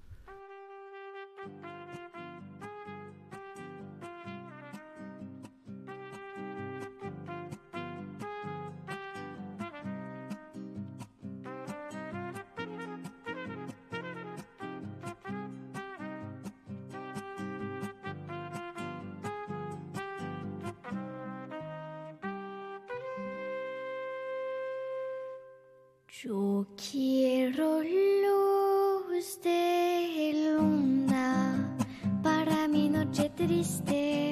Yo 26.21 26.67
quiero 26.77 27.81
luz 27.81 29.39
de 29.41 30.31
luna 30.45 31.75
para 32.21 32.67
mi 32.67 32.87
noche 32.87 33.31
triste, 33.35 34.22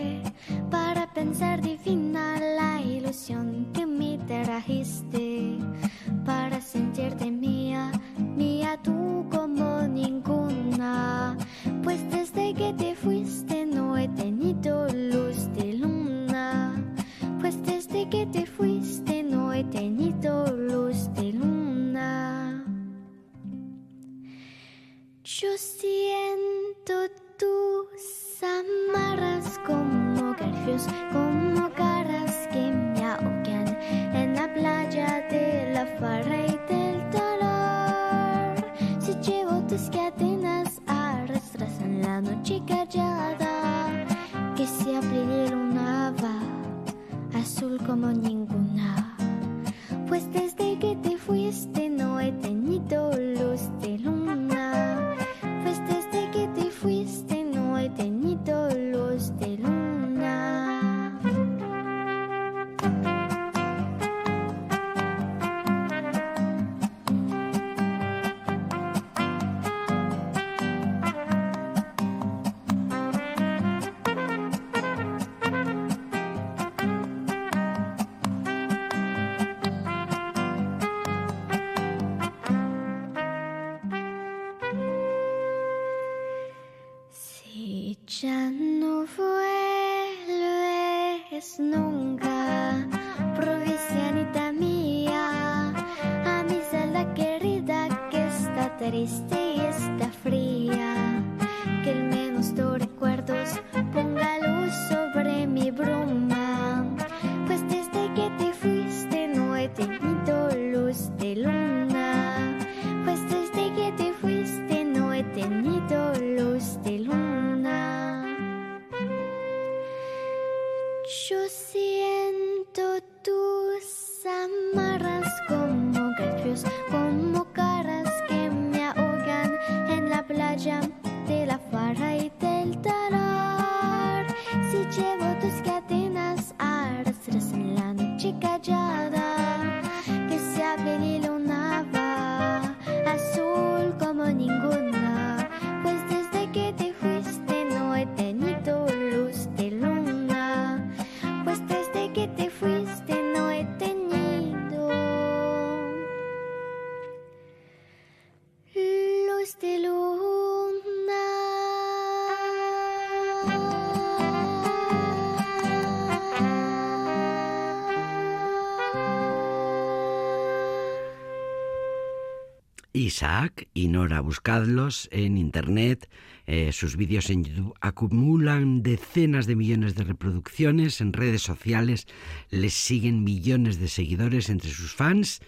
Isaac 173.02 173.68
y 173.74 173.88
Nora, 173.88 174.22
buscadlos 174.22 175.10
en 175.12 175.38
internet. 175.38 176.10
eh, 176.48 176.72
sus 176.72 176.98
vídeos 176.98 177.30
en 177.30 177.44
YouTube 177.44 177.74
acumulan 177.82 178.84
decenas 178.84 179.46
de 179.46 179.56
millones 179.56 179.96
de 179.96 180.04
reproducciones 180.04 181.02
en 181.02 181.14
redes 181.14 181.42
sociales. 181.42 182.08
Les 182.50 182.74
siguen 182.74 183.24
millones 183.24 183.80
de 183.80 183.88
seguidores 183.88 184.50
entre 184.50 184.70
sus 184.70 184.94
fans. 184.94 185.40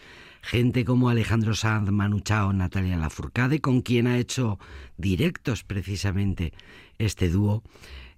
Gente 0.41 0.83
como 0.85 1.09
Alejandro 1.09 1.55
Sanz, 1.55 1.89
Manu 1.91 2.19
Chao, 2.19 2.53
Natalia 2.53 2.97
Lafourcade, 2.97 3.59
con 3.59 3.81
quien 3.81 4.07
ha 4.07 4.17
hecho 4.17 4.59
directos 4.97 5.63
precisamente 5.63 6.53
este 6.97 7.29
dúo 7.29 7.63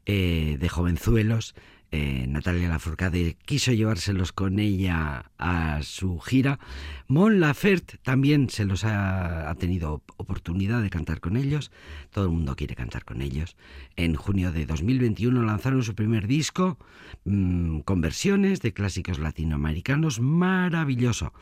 eh, 0.06 0.58
de 0.60 0.70
jovenzuelos. 0.70 1.56
Eh, 1.92 2.26
Natalia 2.28 2.70
Lafourcade 2.70 3.38
quiso 3.46 3.72
llevárselos 3.72 4.32
con 4.32 4.60
ella 4.60 5.32
a 5.38 5.82
su 5.84 6.20
gira. 6.20 6.60
Mon 7.08 7.40
Laferte 7.40 7.98
también 8.04 8.50
se 8.50 8.66
los 8.66 8.84
ha, 8.84 9.54
tenido 9.60 10.04
oportunidad 10.18 10.82
de 10.82 10.90
cantar 10.90 11.20
con 11.20 11.38
ellos. 11.38 11.72
Todo 12.12 12.26
el 12.26 12.32
mundo 12.32 12.56
quiere 12.56 12.76
cantar 12.76 13.06
con 13.06 13.22
ellos. 13.22 13.56
En 13.96 14.16
junio 14.16 14.52
de 14.52 14.66
2021 14.66 15.44
lanzaron 15.44 15.84
su 15.84 15.96
primer 15.96 16.28
disco 16.28 16.78
mmm, 17.24 17.80
con 17.80 18.02
versiones 18.02 18.62
de 18.62 18.74
clásicos 18.74 19.20
latinoamericanos. 19.20 20.20
Maravilloso. 20.20 21.34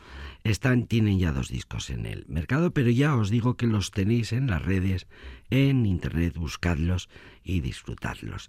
Están, 0.44 0.86
tienen 0.86 1.18
ya 1.18 1.32
dos 1.32 1.48
discos 1.48 1.88
en 1.88 2.04
el 2.04 2.26
mercado, 2.28 2.70
pero 2.72 2.90
ya 2.90 3.16
os 3.16 3.30
digo 3.30 3.56
que 3.56 3.66
los 3.66 3.90
tenéis 3.90 4.32
en 4.32 4.46
las 4.46 4.62
redes, 4.62 5.06
en 5.50 5.86
internet, 5.86 6.34
buscadlos 6.36 7.08
y 7.42 7.60
disfrutadlos. 7.60 8.48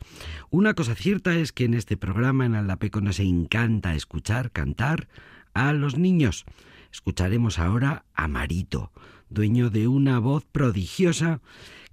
Una 0.50 0.74
cosa 0.74 0.96
cierta 0.96 1.36
es 1.36 1.52
que 1.52 1.66
en 1.66 1.74
este 1.74 1.98
programa 1.98 2.46
en 2.46 2.56
Aldapeco 2.56 3.02
nos 3.02 3.20
encanta 3.20 3.96
escuchar, 3.96 4.52
cantar 4.52 5.08
a 5.54 5.74
los 5.74 5.98
niños. 5.98 6.46
Escucharemos 6.92 7.60
ahora 7.60 8.06
a 8.14 8.28
Marito, 8.28 8.92
dueño 9.30 9.70
de 9.70 9.88
una 9.88 10.20
voz 10.20 10.46
prodigiosa 10.46 11.42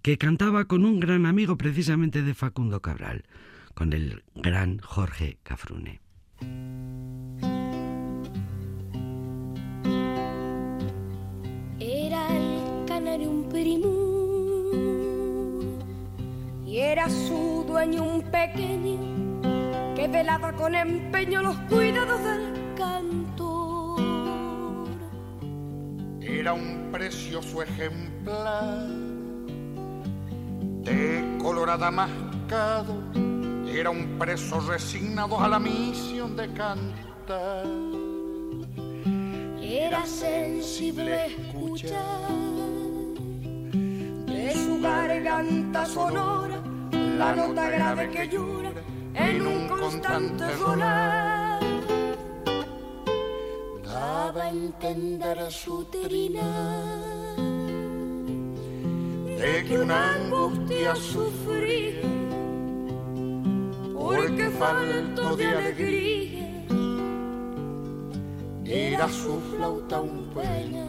que 0.02 0.18
cantaba 0.18 0.66
con 0.66 0.84
un 0.84 1.00
gran 1.00 1.26
amigo 1.26 1.56
precisamente 1.56 2.22
de 2.22 2.34
Facundo 2.34 2.82
Cabral, 2.82 3.24
con 3.74 3.92
el 3.92 4.24
gran 4.34 4.78
Jorge 4.78 5.38
Cafrune. 5.42 6.00
Era 16.92 17.08
su 17.08 17.64
dueño 17.66 18.02
un 18.04 18.20
pequeño 18.20 19.00
que 19.94 20.08
velaba 20.08 20.52
con 20.52 20.74
empeño 20.74 21.40
los 21.40 21.56
cuidados 21.70 22.22
del 22.22 22.74
cantor. 22.76 23.98
Era 26.20 26.52
un 26.52 26.90
precioso 26.92 27.62
ejemplar 27.62 28.88
de 30.84 31.38
colorada 31.40 31.90
mascado. 31.90 32.94
Era 33.66 33.88
un 33.88 34.18
preso 34.18 34.60
resignado 34.60 35.40
a 35.40 35.48
la 35.48 35.58
misión 35.58 36.36
de 36.36 36.52
cantar. 36.52 37.64
Era 39.62 40.04
sensible 40.04 41.28
escuchar 41.28 42.28
de 44.26 44.52
su 44.52 44.78
garganta 44.82 45.86
sonora 45.86 46.71
la 47.18 47.34
nota 47.34 47.70
grave 47.70 48.10
que 48.10 48.28
llora 48.28 48.72
en 49.14 49.46
un 49.46 49.68
constante 49.68 50.44
rolar. 50.56 51.60
Daba 53.84 54.44
a 54.44 54.48
entender 54.48 55.50
su 55.50 55.84
trina 55.84 56.48
De 59.38 59.64
que 59.66 59.78
una 59.78 60.14
angustia 60.14 60.94
sufría 60.94 62.02
porque 63.94 64.50
falto 64.50 65.36
de 65.36 65.46
alegría 65.46 66.42
era 68.64 69.08
su 69.08 69.40
flauta 69.40 70.00
un 70.00 70.30
peña. 70.34 70.84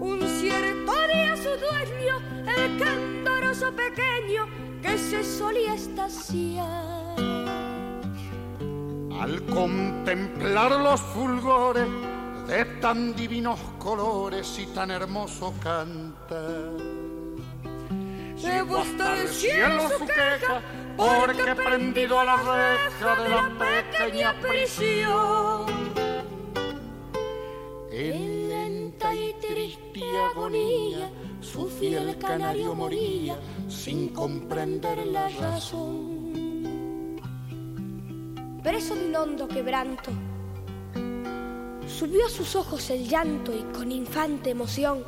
Un 0.00 0.20
cierto 0.40 0.92
día 1.12 1.36
su 1.36 1.50
dueño, 1.64 2.16
el 2.56 2.78
pequeño 3.60 4.46
que 4.80 4.96
se 4.96 5.22
solía 5.22 5.74
estaciar. 5.74 7.18
Al 9.20 9.44
contemplar 9.46 10.72
los 10.80 11.00
fulgores 11.00 11.86
de 12.48 12.64
tan 12.80 13.14
divinos 13.14 13.60
colores 13.78 14.58
y 14.58 14.66
tan 14.74 14.90
hermoso 14.90 15.54
cantar. 15.62 16.72
Llevó 18.36 18.78
hasta 18.78 19.20
el 19.20 19.28
cielo 19.28 19.88
su 19.98 20.06
queja 20.06 20.62
porque 20.96 21.54
prendido 21.54 22.18
a 22.18 22.24
la 22.24 22.36
reja 22.36 23.22
de 23.22 23.28
la 23.28 23.50
pequeña 23.58 24.34
prisión. 24.40 25.66
En 27.92 28.48
lenta 28.48 29.14
y 29.14 29.34
triste 29.34 30.02
agonía, 30.32 31.10
su 31.52 31.68
fiel 31.68 32.16
canario 32.16 32.74
moría 32.74 33.36
sin 33.68 34.08
comprender 34.08 35.06
la 35.06 35.28
razón. 35.28 37.20
Preso 38.62 38.94
de 38.94 39.08
un 39.08 39.16
hondo 39.16 39.46
quebranto, 39.48 40.10
subió 41.86 42.24
a 42.24 42.30
sus 42.30 42.56
ojos 42.56 42.88
el 42.88 43.06
llanto 43.06 43.52
y 43.52 43.62
con 43.74 43.92
infante 43.92 44.50
emoción 44.50 45.04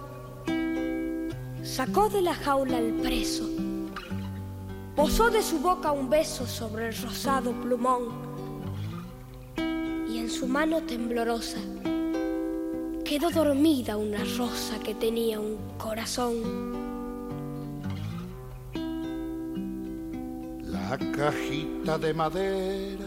sacó 1.62 2.10
de 2.10 2.20
la 2.20 2.34
jaula 2.34 2.76
al 2.76 2.92
preso, 2.92 3.48
posó 4.94 5.30
de 5.30 5.42
su 5.42 5.60
boca 5.60 5.92
un 5.92 6.10
beso 6.10 6.46
sobre 6.46 6.88
el 6.88 6.96
rosado 6.96 7.52
plumón 7.52 8.02
y 10.10 10.18
en 10.18 10.28
su 10.28 10.46
mano 10.46 10.82
temblorosa 10.82 11.60
quedó 13.04 13.30
dormida 13.30 13.98
una 13.98 14.24
rosa 14.38 14.78
que 14.82 14.94
tenía 14.94 15.38
un 15.38 15.58
corazón. 15.76 16.72
La 20.62 20.98
cajita 21.14 21.98
de 21.98 22.14
madera, 22.14 23.04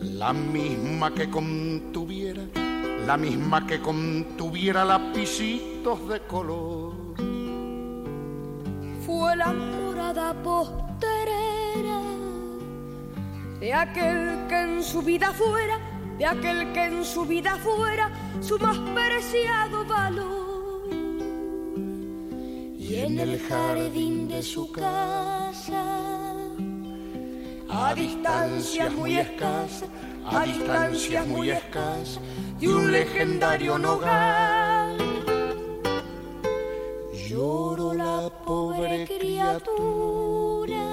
la 0.00 0.32
misma 0.32 1.14
que 1.14 1.28
contuviera, 1.30 2.42
la 3.06 3.16
misma 3.18 3.66
que 3.66 3.80
contuviera 3.80 4.84
lapicitos 4.84 6.08
de 6.08 6.20
color. 6.20 6.94
fue 9.04 9.36
la 9.36 9.52
morada 9.52 10.34
posterera 10.42 12.00
de 13.60 13.72
aquel 13.72 14.46
que 14.48 14.62
en 14.62 14.82
su 14.82 15.00
vida 15.00 15.32
fuera, 15.32 15.78
de 16.18 16.26
aquel 16.26 16.72
que 16.72 16.84
en 16.84 17.04
su 17.04 17.24
vida 17.24 17.56
fuera 17.56 18.10
su 18.40 18.58
más 18.58 18.78
preciado 18.94 19.84
valor. 19.84 20.36
Y 22.78 22.96
en 22.96 23.18
el 23.18 23.40
jardín 23.40 24.28
de 24.28 24.42
su 24.42 24.70
casa, 24.70 26.34
a 27.68 27.94
distancias 27.94 28.92
muy 28.92 29.18
escasas, 29.18 29.88
a 30.24 30.44
distancias 30.44 31.26
muy 31.26 31.50
escasas, 31.50 32.20
de 32.60 32.68
un 32.68 32.92
legendario 32.92 33.78
nogal. 33.78 34.96
Lloro 37.28 37.92
la 37.92 38.30
pobre 38.46 39.04
criatura, 39.06 40.86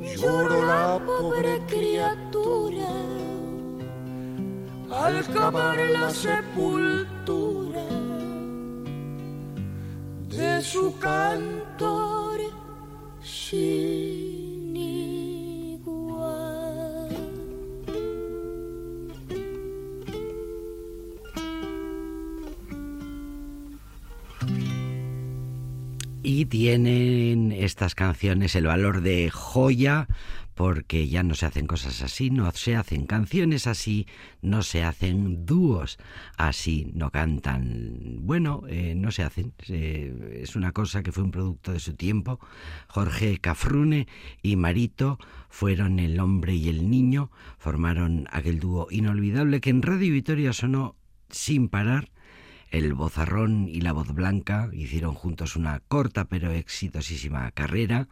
lloro 0.00 0.64
la 0.64 1.00
pobre 1.04 1.60
criatura, 1.66 3.11
al 5.04 5.24
cavar 5.26 5.78
la 5.90 6.10
sepultura 6.10 7.86
de 10.28 10.62
su 10.62 10.96
cantor 10.98 12.40
sin 13.20 14.76
igual. 14.76 15.92
Y 26.22 26.46
tienen 26.46 27.50
estas 27.50 27.96
canciones 27.96 28.54
el 28.54 28.66
valor 28.66 29.00
de 29.00 29.30
joya 29.30 30.06
porque 30.54 31.08
ya 31.08 31.22
no 31.22 31.34
se 31.34 31.46
hacen 31.46 31.66
cosas 31.66 32.02
así, 32.02 32.30
no 32.30 32.50
se 32.52 32.76
hacen 32.76 33.06
canciones 33.06 33.66
así, 33.66 34.06
no 34.40 34.62
se 34.62 34.84
hacen 34.84 35.46
dúos 35.46 35.98
así, 36.36 36.90
no 36.94 37.10
cantan. 37.10 38.18
Bueno, 38.20 38.62
eh, 38.68 38.94
no 38.94 39.10
se 39.10 39.22
hacen. 39.22 39.54
Eh, 39.68 40.40
es 40.42 40.56
una 40.56 40.72
cosa 40.72 41.02
que 41.02 41.12
fue 41.12 41.24
un 41.24 41.30
producto 41.30 41.72
de 41.72 41.80
su 41.80 41.94
tiempo. 41.94 42.38
Jorge 42.88 43.38
Cafrune 43.38 44.06
y 44.42 44.56
Marito 44.56 45.18
fueron 45.48 45.98
el 45.98 46.20
hombre 46.20 46.54
y 46.54 46.68
el 46.68 46.90
niño, 46.90 47.30
formaron 47.58 48.26
aquel 48.30 48.60
dúo 48.60 48.88
inolvidable 48.90 49.60
que 49.60 49.70
en 49.70 49.82
Radio 49.82 50.12
Vitoria 50.12 50.52
sonó 50.52 50.96
sin 51.30 51.68
parar 51.68 52.10
el 52.72 52.94
vozarrón 52.94 53.68
y 53.68 53.82
la 53.82 53.92
voz 53.92 54.14
blanca 54.14 54.70
hicieron 54.72 55.14
juntos 55.14 55.56
una 55.56 55.80
corta 55.80 56.24
pero 56.24 56.50
exitosísima 56.50 57.50
carrera. 57.50 58.08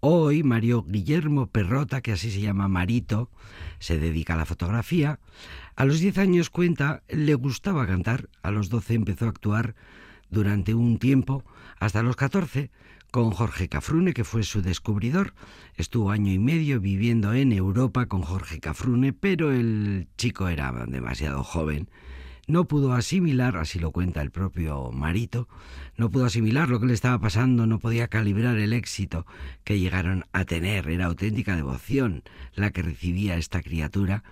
Hoy 0.00 0.42
Mario 0.42 0.82
Guillermo 0.82 1.46
Perrota, 1.46 2.00
que 2.00 2.12
así 2.12 2.30
se 2.30 2.40
llama 2.40 2.68
Marito, 2.68 3.30
se 3.78 3.98
dedica 3.98 4.32
a 4.32 4.38
la 4.38 4.46
fotografía. 4.46 5.20
A 5.76 5.84
los 5.84 6.00
10 6.00 6.18
años 6.18 6.48
cuenta, 6.48 7.02
le 7.08 7.34
gustaba 7.34 7.86
cantar. 7.86 8.30
A 8.42 8.50
los 8.50 8.70
12 8.70 8.94
empezó 8.94 9.26
a 9.26 9.28
actuar 9.28 9.74
durante 10.30 10.72
un 10.72 10.98
tiempo. 10.98 11.44
Hasta 11.78 12.02
los 12.02 12.16
14 12.16 12.70
con 13.10 13.30
Jorge 13.30 13.68
Cafrune, 13.68 14.14
que 14.14 14.24
fue 14.24 14.42
su 14.42 14.62
descubridor. 14.62 15.34
Estuvo 15.74 16.10
año 16.10 16.32
y 16.32 16.38
medio 16.38 16.80
viviendo 16.80 17.34
en 17.34 17.52
Europa 17.52 18.06
con 18.06 18.22
Jorge 18.22 18.58
Cafrune, 18.58 19.12
pero 19.12 19.52
el 19.52 20.08
chico 20.16 20.48
era 20.48 20.72
demasiado 20.86 21.44
joven 21.44 21.90
no 22.48 22.66
pudo 22.66 22.94
asimilar, 22.94 23.56
así 23.58 23.78
lo 23.78 23.92
cuenta 23.92 24.22
el 24.22 24.30
propio 24.30 24.90
Marito, 24.90 25.48
no 25.96 26.10
pudo 26.10 26.24
asimilar 26.24 26.70
lo 26.70 26.80
que 26.80 26.86
le 26.86 26.94
estaba 26.94 27.20
pasando, 27.20 27.66
no 27.66 27.78
podía 27.78 28.08
calibrar 28.08 28.58
el 28.58 28.72
éxito 28.72 29.26
que 29.64 29.78
llegaron 29.78 30.24
a 30.32 30.46
tener. 30.46 30.88
Era 30.88 31.06
auténtica 31.06 31.54
devoción 31.54 32.22
la 32.54 32.70
que 32.70 32.82
recibía 32.82 33.36
esta 33.36 33.62
criatura 33.62 34.24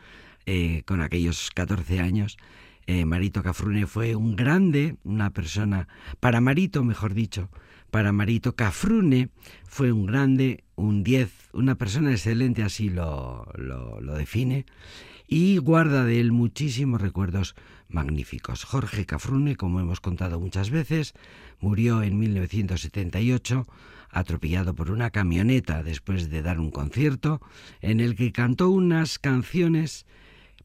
eh, 0.46 0.82
con 0.86 1.02
aquellos 1.02 1.50
14 1.54 2.00
años. 2.00 2.38
Eh, 2.86 3.04
Marito 3.04 3.42
Cafrune 3.42 3.86
fue 3.86 4.16
un 4.16 4.34
grande, 4.34 4.96
una 5.04 5.30
persona, 5.30 5.86
para 6.18 6.40
Marito, 6.40 6.84
mejor 6.84 7.12
dicho, 7.12 7.50
para 7.90 8.12
Marito 8.12 8.56
Cafrune 8.56 9.28
fue 9.64 9.92
un 9.92 10.06
grande, 10.06 10.64
un 10.74 11.04
10, 11.04 11.50
una 11.52 11.74
persona 11.74 12.12
excelente, 12.12 12.62
así 12.62 12.88
lo, 12.88 13.46
lo, 13.56 14.00
lo 14.00 14.14
define, 14.14 14.64
y 15.26 15.58
guarda 15.58 16.04
de 16.04 16.20
él 16.20 16.32
muchísimos 16.32 17.00
recuerdos 17.00 17.56
magníficos. 17.88 18.64
Jorge 18.64 19.06
Cafrune, 19.06 19.56
como 19.56 19.80
hemos 19.80 20.00
contado 20.00 20.40
muchas 20.40 20.70
veces, 20.70 21.14
murió 21.60 22.02
en 22.02 22.18
1978 22.18 23.66
atropellado 24.10 24.74
por 24.74 24.90
una 24.90 25.10
camioneta 25.10 25.82
después 25.82 26.30
de 26.30 26.42
dar 26.42 26.58
un 26.58 26.70
concierto 26.70 27.40
en 27.80 28.00
el 28.00 28.16
que 28.16 28.32
cantó 28.32 28.70
unas 28.70 29.18
canciones 29.18 30.06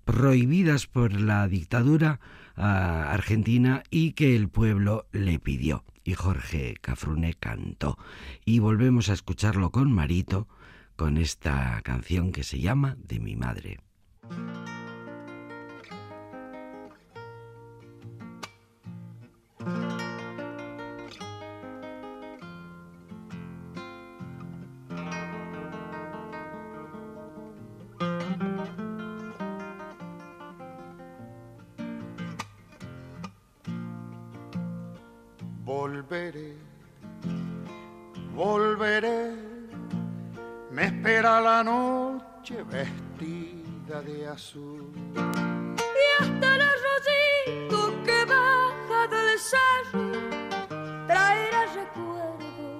prohibidas 0.05 0.87
por 0.87 1.19
la 1.19 1.47
dictadura 1.47 2.19
ah, 2.55 3.11
argentina 3.11 3.83
y 3.89 4.13
que 4.13 4.35
el 4.35 4.49
pueblo 4.49 5.07
le 5.11 5.39
pidió. 5.39 5.83
Y 6.03 6.13
Jorge 6.13 6.75
Cafrune 6.81 7.35
cantó. 7.35 7.97
Y 8.45 8.59
volvemos 8.59 9.09
a 9.09 9.13
escucharlo 9.13 9.71
con 9.71 9.91
Marito 9.91 10.47
con 10.95 11.17
esta 11.17 11.79
canción 11.83 12.31
que 12.31 12.43
se 12.43 12.59
llama 12.59 12.95
De 12.97 13.19
mi 13.19 13.35
madre. 13.35 13.79
Azul. 44.51 44.91
Y 45.15 46.23
hasta 46.23 46.55
el 46.55 46.61
arrocito 46.61 48.03
que 48.03 48.25
baja 48.25 49.07
del 49.07 49.39
cerro 49.39 50.11
traerá 51.07 51.65
recuerdo 51.73 52.79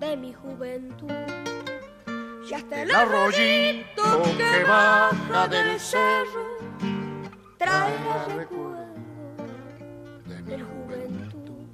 de 0.00 0.16
mi 0.16 0.32
juventud. 0.34 1.10
Y 2.48 2.54
hasta 2.54 2.82
el 2.82 2.90
arroyito 2.94 4.22
que 4.36 4.64
baja 4.64 5.48
del 5.48 5.80
cerro 5.80 6.58
traerá 7.56 8.26
recuerdo 8.36 8.82
de 10.26 10.56
mi 10.56 10.62
juventud. 10.62 11.66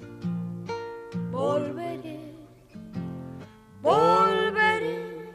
Volveré, 1.31 2.19
volveré. 3.81 5.33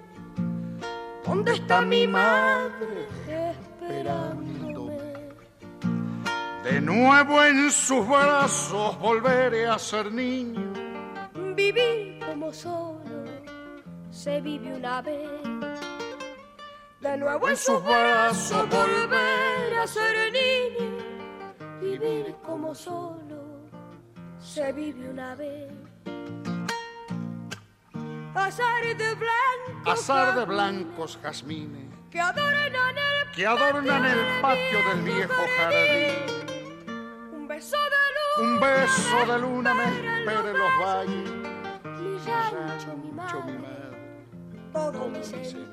¿Dónde 1.25 1.53
está 1.53 1.81
mi 1.83 2.07
madre 2.07 3.14
esperándome? 3.85 4.99
De 6.63 6.81
nuevo 6.81 7.43
en 7.45 7.71
sus 7.71 8.07
brazos 8.07 8.99
volveré 8.99 9.67
a 9.67 9.79
ser 9.79 10.11
niño. 10.11 10.73
Vivir 11.55 12.19
como 12.25 12.53
solo 12.53 13.25
se 14.11 14.41
vive 14.41 14.75
una 14.75 15.03
vez. 15.03 15.29
De 17.01 17.17
nuevo 17.19 17.49
en 17.49 17.57
sus 17.57 17.85
brazos 17.85 18.69
volver 18.71 19.79
a 19.79 19.87
ser 19.87 20.33
niño. 20.33 20.99
Vivir 21.81 22.35
como 22.43 22.75
solo 22.75 23.69
se 24.39 24.73
vive 24.73 25.11
una 25.11 25.35
vez. 25.35 25.71
Azar 28.35 28.83
de 28.83 29.15
blancos, 29.15 29.93
Azar 29.93 30.35
de 30.35 30.45
blancos 30.45 31.19
jazmines 31.23 31.84
que 32.15 32.21
adornan 32.21 32.97
el, 32.97 33.33
que 33.35 33.45
adornan 33.45 34.05
el 34.05 34.41
patio 34.41 34.79
del 34.89 35.03
viejo 35.03 35.35
jardín. 35.59 36.15
Un 37.33 37.49
beso 37.49 37.77
de 37.77 38.03
luz, 38.15 38.49
Un 38.49 38.61
beso 38.61 39.33
de 39.33 39.39
luna 39.41 39.75
me 39.75 39.85
espera 39.85 40.51
en 40.51 40.59
los 40.63 40.79
valles. 40.81 41.31
mi 41.83 42.19
rancho, 42.19 42.97
mi 42.97 43.11
madre. 43.11 43.99
todo 44.73 45.09
mi 45.09 45.25
sentir. 45.25 45.67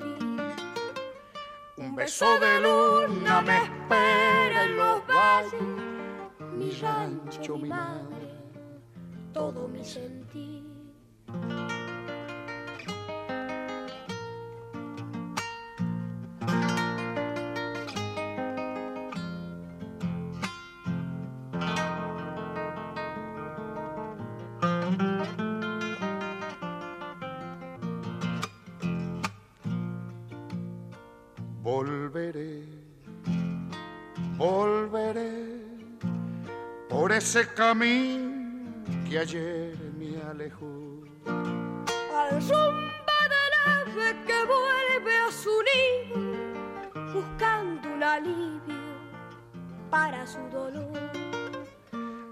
Un 1.76 1.94
beso 1.94 2.26
de 2.40 2.60
luna 2.60 3.40
me 3.42 3.56
espera 3.62 4.64
en 4.64 4.76
los 4.76 5.06
valles. 5.06 5.62
mi 6.56 6.72
rancho, 6.72 7.56
mi 7.56 7.68
madre, 7.68 8.34
todo 9.32 9.68
mi 9.68 9.84
sentir. 9.84 10.64
Ese 37.34 37.46
camino 37.54 38.84
que 39.08 39.18
ayer 39.18 39.74
me 39.98 40.20
alejó. 40.30 41.00
Al 41.24 42.42
zumba 42.42 43.20
del 43.32 43.54
ave 43.64 44.08
que 44.26 44.38
vuelve 44.44 45.16
a 45.16 45.32
su 45.32 45.54
nido, 45.70 47.12
buscando 47.14 47.88
un 47.88 48.02
alivio 48.02 48.74
para 49.88 50.26
su 50.26 50.40
dolor. 50.50 50.92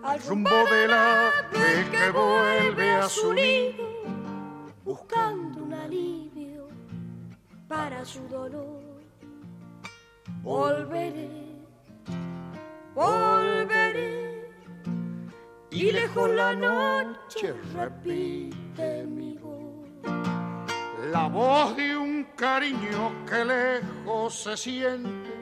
Al 0.03 0.23
rumbo 0.29 0.65
del 0.71 0.93
ave 0.93 1.87
que 1.91 2.11
vuelve 2.11 2.91
a 2.91 3.09
su 3.09 3.33
nido, 3.33 3.89
buscando 4.85 5.65
un 5.65 5.73
alivio 5.73 6.69
para 7.69 8.05
su 8.05 8.21
dolor. 8.29 8.83
Volveré 10.43 11.51
volveré. 12.95 14.30
Y 15.81 15.93
lejos 15.93 16.29
la 16.29 16.53
noche 16.53 17.55
repite 17.75 19.07
mi 19.07 19.39
voz. 19.39 19.89
La 21.11 21.27
voz 21.27 21.75
de 21.75 21.97
un 21.97 22.25
cariño 22.37 23.25
que 23.25 23.43
lejos 23.47 24.43
se 24.43 24.59
siente 24.59 25.33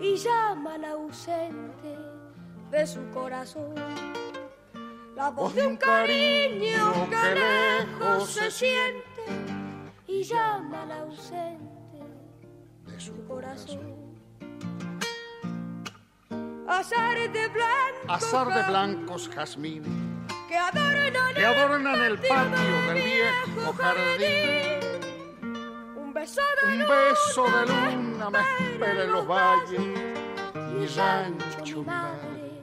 y 0.00 0.16
llama 0.16 0.74
al 0.74 0.84
ausente 0.84 1.96
de 2.72 2.86
su 2.88 3.08
corazón. 3.10 3.76
La 5.14 5.30
voz 5.30 5.54
de 5.54 5.68
un 5.68 5.76
cariño 5.76 7.08
que 7.08 7.34
lejos 7.38 8.30
se 8.30 8.50
siente 8.50 9.26
y 10.08 10.24
llama 10.24 10.82
al 10.82 10.90
ausente 10.90 12.00
de 12.84 12.98
su 12.98 13.14
corazón. 13.28 14.07
Azar 16.68 17.16
de 17.32 17.48
blancos, 17.48 18.08
azar 18.08 18.48
de 18.54 18.62
blancos 18.68 19.28
jazmines. 19.34 19.88
que 20.48 20.56
adornan, 20.56 21.34
que 21.34 21.44
adornan 21.46 22.00
el 22.02 22.18
patio 22.18 22.76
del 22.88 23.02
viejo 23.02 23.72
jardín. 23.72 25.00
Un 25.96 26.12
beso 26.12 26.42
de, 26.62 26.72
Un 26.72 26.78
beso 26.88 27.44
de 27.44 27.66
luna 27.72 28.30
me 28.30 28.38
espera 28.40 29.04
en 29.04 29.12
los 29.12 29.26
valles. 29.26 29.80
mi 30.74 30.86
rancho, 30.86 31.78
mi 31.78 31.84
madre, 31.84 32.62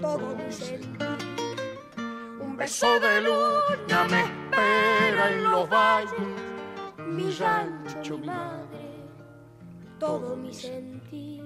todo 0.00 0.36
mi 0.36 0.52
sentir. 0.52 1.88
Un 2.40 2.56
beso 2.56 2.98
de 3.00 3.20
luna 3.22 4.04
me 4.10 4.20
espera 4.22 5.30
en 5.30 5.44
los 5.44 5.68
valles. 5.70 6.12
mi 7.06 7.30
rancho, 7.30 8.18
mi 8.18 8.26
madre, 8.26 9.06
todo 10.00 10.36
mi 10.36 10.52
sentir. 10.52 11.41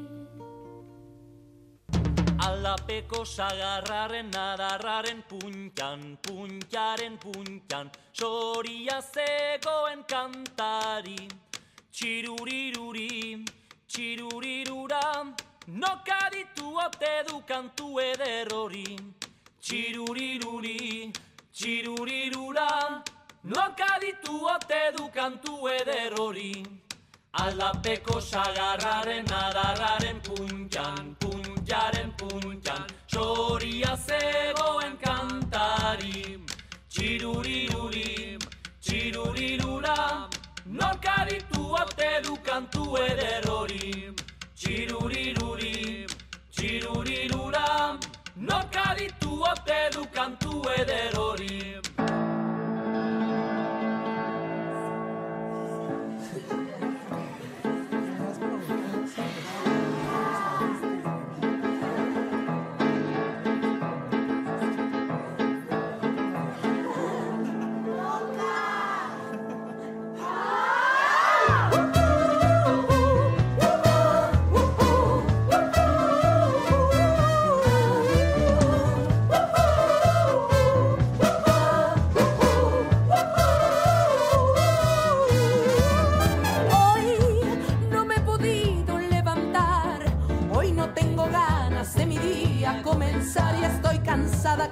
Alapeko 2.47 3.25
sagarraren 3.25 4.31
adarraren 4.31 5.23
puntan, 5.29 6.17
puntaren 6.23 7.19
puntan, 7.19 7.91
soria 8.13 9.01
zegoen 9.03 10.05
kantari. 10.13 11.27
Txiruriruri, 11.91 13.43
txirurirura, 13.89 15.03
nokaditu 15.67 16.71
ote 16.87 17.15
du 17.27 17.43
kantu 17.51 17.99
eder 18.07 18.55
hori. 18.55 18.95
Txiruriruri, 19.59 21.11
txirurirura, 21.51 22.71
nokaditu 23.43 24.41
ote 24.55 24.83
du 24.97 25.11
kantu 25.21 25.67
eder 25.81 26.15
hori. 26.21 26.53
Aldapeko 27.37 28.21
sagarraren 28.21 29.27
adarraren 29.39 30.21
puntxan, 30.25 31.17
puntxaren 31.21 31.96
puntan 32.19 32.85
txoria 33.13 33.93
zegoen 34.07 34.97
kantari. 35.05 36.39
Txiruri 36.89 37.61
uri 37.83 38.39
txiruri 38.81 39.51
lula 39.63 40.29
norkaritu 40.81 41.63
ote 41.83 42.11
du 42.27 42.37
kantu 42.49 42.85
edero 43.09 43.56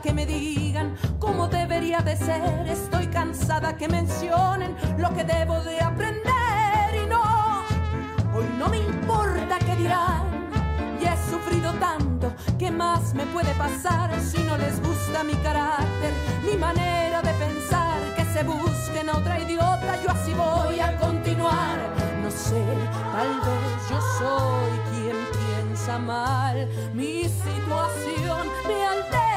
que 0.05 0.13
me 0.13 0.27
digan 0.27 0.95
cómo 1.19 1.49
debería 1.49 2.01
de 2.01 2.15
ser, 2.15 2.69
estoy 2.69 3.07
cansada 3.07 3.75
que 3.75 3.89
mencionen 3.89 4.77
lo 4.99 5.15
que 5.15 5.25
debo 5.25 5.63
de 5.63 5.81
aprender 5.81 6.95
y 7.03 7.07
no, 7.09 7.23
hoy 8.35 8.45
no 8.59 8.69
me 8.69 8.77
importa 8.77 9.59
qué 9.61 9.75
dirán, 9.77 10.51
ya 11.01 11.15
he 11.15 11.31
sufrido 11.31 11.73
tanto, 11.81 12.35
¿qué 12.59 12.71
más 12.71 13.15
me 13.15 13.25
puede 13.25 13.55
pasar 13.55 14.11
si 14.21 14.43
no 14.43 14.59
les 14.59 14.79
gusta 14.83 15.25
mi 15.25 15.33
carácter, 15.37 16.13
mi 16.45 16.59
manera 16.59 17.23
de 17.23 17.33
pensar? 17.33 17.97
Que 18.15 18.27
se 18.27 18.43
busquen 18.45 19.09
a 19.09 19.17
otra 19.17 19.41
idiota, 19.41 20.03
yo 20.03 20.11
así 20.11 20.35
voy 20.35 20.81
a 20.81 20.99
continuar. 20.99 21.79
No 22.23 22.31
sé, 22.31 22.63
tal 23.15 23.29
vez 23.41 23.89
yo 23.89 23.99
soy 24.19 24.73
quien 24.93 25.17
piensa 25.33 25.99
mal, 25.99 26.69
mi 26.93 27.25
situación 27.25 28.49
me 28.69 28.85
altera, 28.85 29.34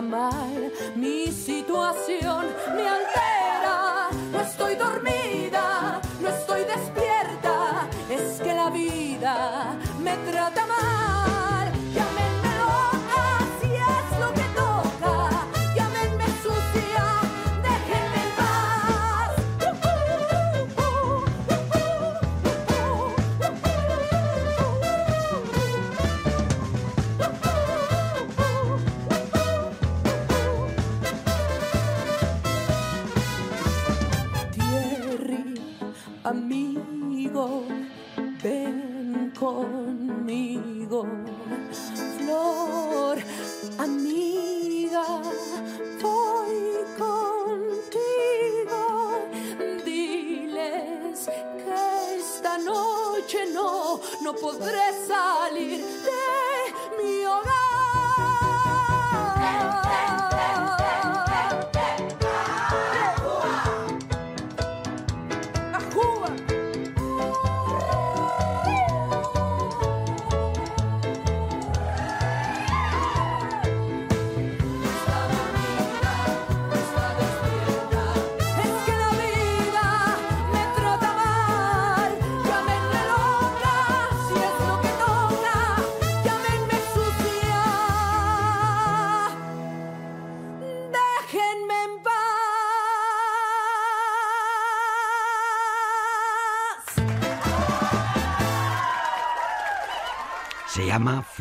mal. 0.00 0.72
Mi 0.96 1.26
situación 1.28 2.46
me 2.74 2.88
altera. 2.88 4.08
No 4.32 4.40
estoy 4.40 4.74
dormida, 4.74 6.00
no 6.20 6.28
estoy 6.28 6.62
despierta. 6.64 7.88
Es 8.10 8.40
que 8.40 8.54
la 8.54 8.70
vida 8.70 9.76
me 10.02 10.16
trata 10.30 10.53
no, 54.52 54.73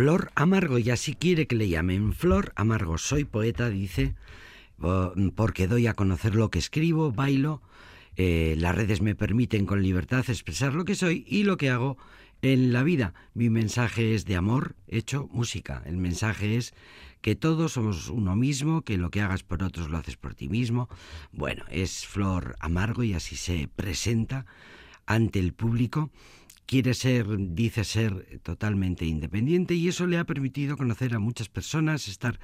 Flor 0.04 0.34
Amargo 0.36 0.80
y 0.80 0.90
así 0.90 1.14
quiere 1.14 1.48
que 1.48 1.56
le 1.56 1.70
llamen 1.70 2.12
Flor 2.12 2.52
Amargo. 2.58 2.98
Soy 2.98 3.24
poeta, 3.24 3.70
dice, 3.70 4.16
porque 5.34 5.66
doy 5.66 5.88
a 5.88 5.94
conocer 5.94 6.36
lo 6.36 6.52
que 6.52 6.60
escribo, 6.60 7.14
bailo, 7.14 7.62
eh, 8.18 8.56
las 8.58 8.76
redes 8.76 9.00
me 9.02 9.16
permiten 9.16 9.66
con 9.66 9.82
libertad 9.82 10.26
expresar 10.28 10.74
lo 10.74 10.84
que 10.84 10.96
soy 10.96 11.24
y 11.26 11.44
lo 11.44 11.56
que 11.56 11.70
hago 11.70 11.98
en 12.42 12.74
la 12.74 12.84
vida. 12.84 13.14
Mi 13.34 13.50
mensaje 13.50 14.14
es 14.14 14.26
de 14.26 14.36
amor 14.36 14.76
hecho 14.90 15.30
música. 15.32 15.82
El 15.86 15.96
mensaje 15.96 16.58
es 16.58 16.74
que 17.22 17.36
todos 17.36 17.72
somos 17.72 18.10
uno 18.10 18.36
mismo, 18.36 18.82
que 18.82 18.98
lo 18.98 19.10
que 19.10 19.22
hagas 19.22 19.44
por 19.44 19.64
otros 19.64 19.90
lo 19.90 19.98
haces 19.98 20.18
por 20.18 20.36
ti 20.36 20.50
mismo. 20.50 20.90
Bueno, 21.32 21.64
es 21.72 22.06
Flor 22.06 22.58
Amargo 22.60 23.04
y 23.04 23.14
así 23.14 23.38
se 23.38 23.70
presenta 23.74 24.46
ante 25.06 25.40
el 25.40 25.54
público 25.54 26.12
quiere 26.66 26.94
ser, 26.94 27.26
dice 27.38 27.84
ser 27.84 28.40
totalmente 28.44 29.06
independiente 29.06 29.74
y 29.74 29.88
eso 29.88 30.08
le 30.08 30.18
ha 30.18 30.26
permitido 30.26 30.78
conocer 30.78 31.14
a 31.16 31.20
muchas 31.20 31.50
personas, 31.50 32.08
estar, 32.08 32.40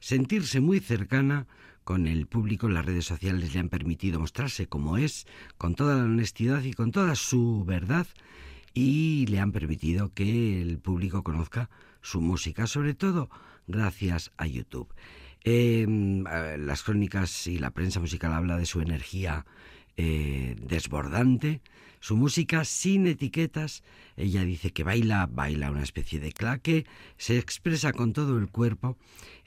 sentirse 0.00 0.60
muy 0.60 0.80
cercana 0.80 1.46
con 1.84 2.06
el 2.06 2.26
público. 2.26 2.68
Las 2.68 2.84
redes 2.84 3.06
sociales 3.06 3.54
le 3.54 3.60
han 3.60 3.68
permitido 3.68 4.20
mostrarse 4.20 4.66
como 4.66 4.96
es, 4.96 5.26
con 5.58 5.74
toda 5.74 5.96
la 5.96 6.04
honestidad 6.04 6.62
y 6.62 6.72
con 6.72 6.92
toda 6.92 7.14
su 7.14 7.64
verdad 7.64 8.06
y 8.74 9.26
le 9.26 9.40
han 9.40 9.52
permitido 9.52 10.12
que 10.14 10.62
el 10.62 10.78
público 10.78 11.22
conozca 11.22 11.70
su 12.02 12.20
música, 12.20 12.66
sobre 12.66 12.94
todo 12.94 13.30
gracias 13.66 14.32
a 14.36 14.46
YouTube. 14.46 14.92
Em, 15.42 16.24
las 16.24 16.82
crónicas 16.82 17.46
y 17.46 17.58
la 17.58 17.70
prensa 17.70 18.00
musical 18.00 18.32
habla 18.32 18.58
de 18.58 18.66
su 18.66 18.80
energía 18.80 19.46
eh, 19.96 20.56
desbordante, 20.60 21.62
su 22.00 22.16
música 22.16 22.64
sin 22.64 23.06
etiquetas. 23.06 23.82
Ella 24.16 24.44
dice 24.44 24.72
que 24.72 24.82
baila, 24.82 25.26
baila 25.26 25.70
una 25.70 25.82
especie 25.82 26.18
de 26.18 26.32
claque, 26.32 26.86
se 27.16 27.38
expresa 27.38 27.92
con 27.92 28.12
todo 28.12 28.38
el 28.38 28.48
cuerpo. 28.48 28.96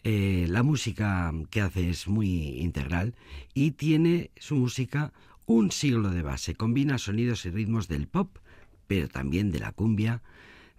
Eh, 0.04 0.46
la 0.50 0.64
música 0.64 1.32
que 1.50 1.62
hace 1.62 1.90
es 1.90 2.08
muy 2.08 2.60
integral 2.60 3.16
y 3.54 3.72
tiene 3.72 4.32
su 4.38 4.56
música 4.56 5.14
un 5.46 5.72
siglo 5.72 6.10
de 6.10 6.22
base. 6.22 6.56
Combina 6.56 6.98
sonidos 6.98 7.46
y 7.46 7.50
ritmos 7.50 7.88
del 7.88 8.08
pop, 8.08 8.38
pero 8.88 9.08
también 9.08 9.52
de 9.52 9.60
la 9.60 9.72
cumbia, 9.72 10.22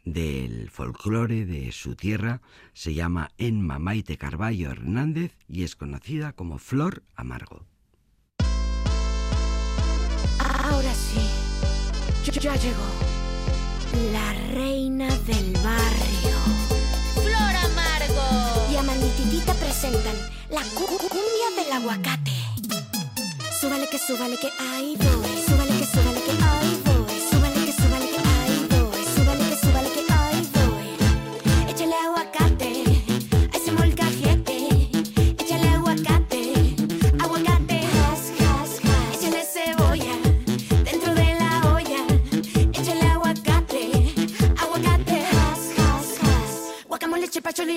del 0.04 0.70
folclore 0.70 1.46
de 1.46 1.72
su 1.72 1.96
tierra. 1.96 2.40
Se 2.72 2.94
llama 2.94 3.30
Enma 3.38 3.78
Maite 3.78 4.16
Carballo 4.16 4.70
Hernández 4.70 5.36
y 5.48 5.64
es 5.64 5.76
conocida 5.76 6.32
como 6.32 6.58
Flor 6.58 7.02
Amargo. 7.16 7.66
Ahora 10.38 10.94
sí. 10.94 11.53
Ya 12.32 12.56
llegó 12.56 12.82
la 14.12 14.32
reina 14.54 15.06
del 15.26 15.52
barrio. 15.62 16.36
Flor 17.14 17.56
Amargo. 17.56 18.72
Y 18.72 18.76
Amanititita 18.76 19.54
presentan 19.54 20.16
la 20.50 20.62
cumbia 20.74 21.62
del 21.62 21.72
aguacate. 21.72 22.32
Súbale 23.60 23.88
que 23.88 23.98
súbale 23.98 24.38
que 24.38 24.50
ahí 24.58 24.96
voy. 24.96 25.33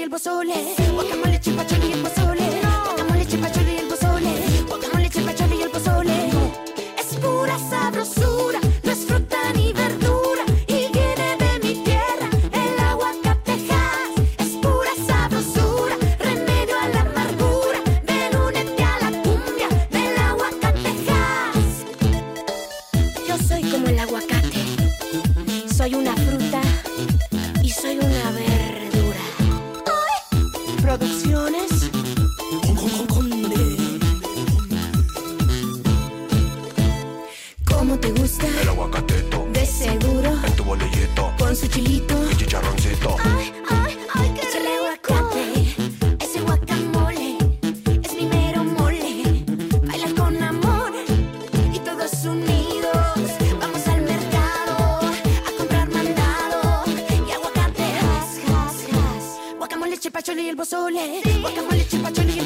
El 0.08 0.12
pozole. 0.12 0.54
Guacamole, 0.94 1.37
Guacamole, 61.40 61.88
chipachole 61.88 62.34
y 62.34 62.40
el 62.40 62.46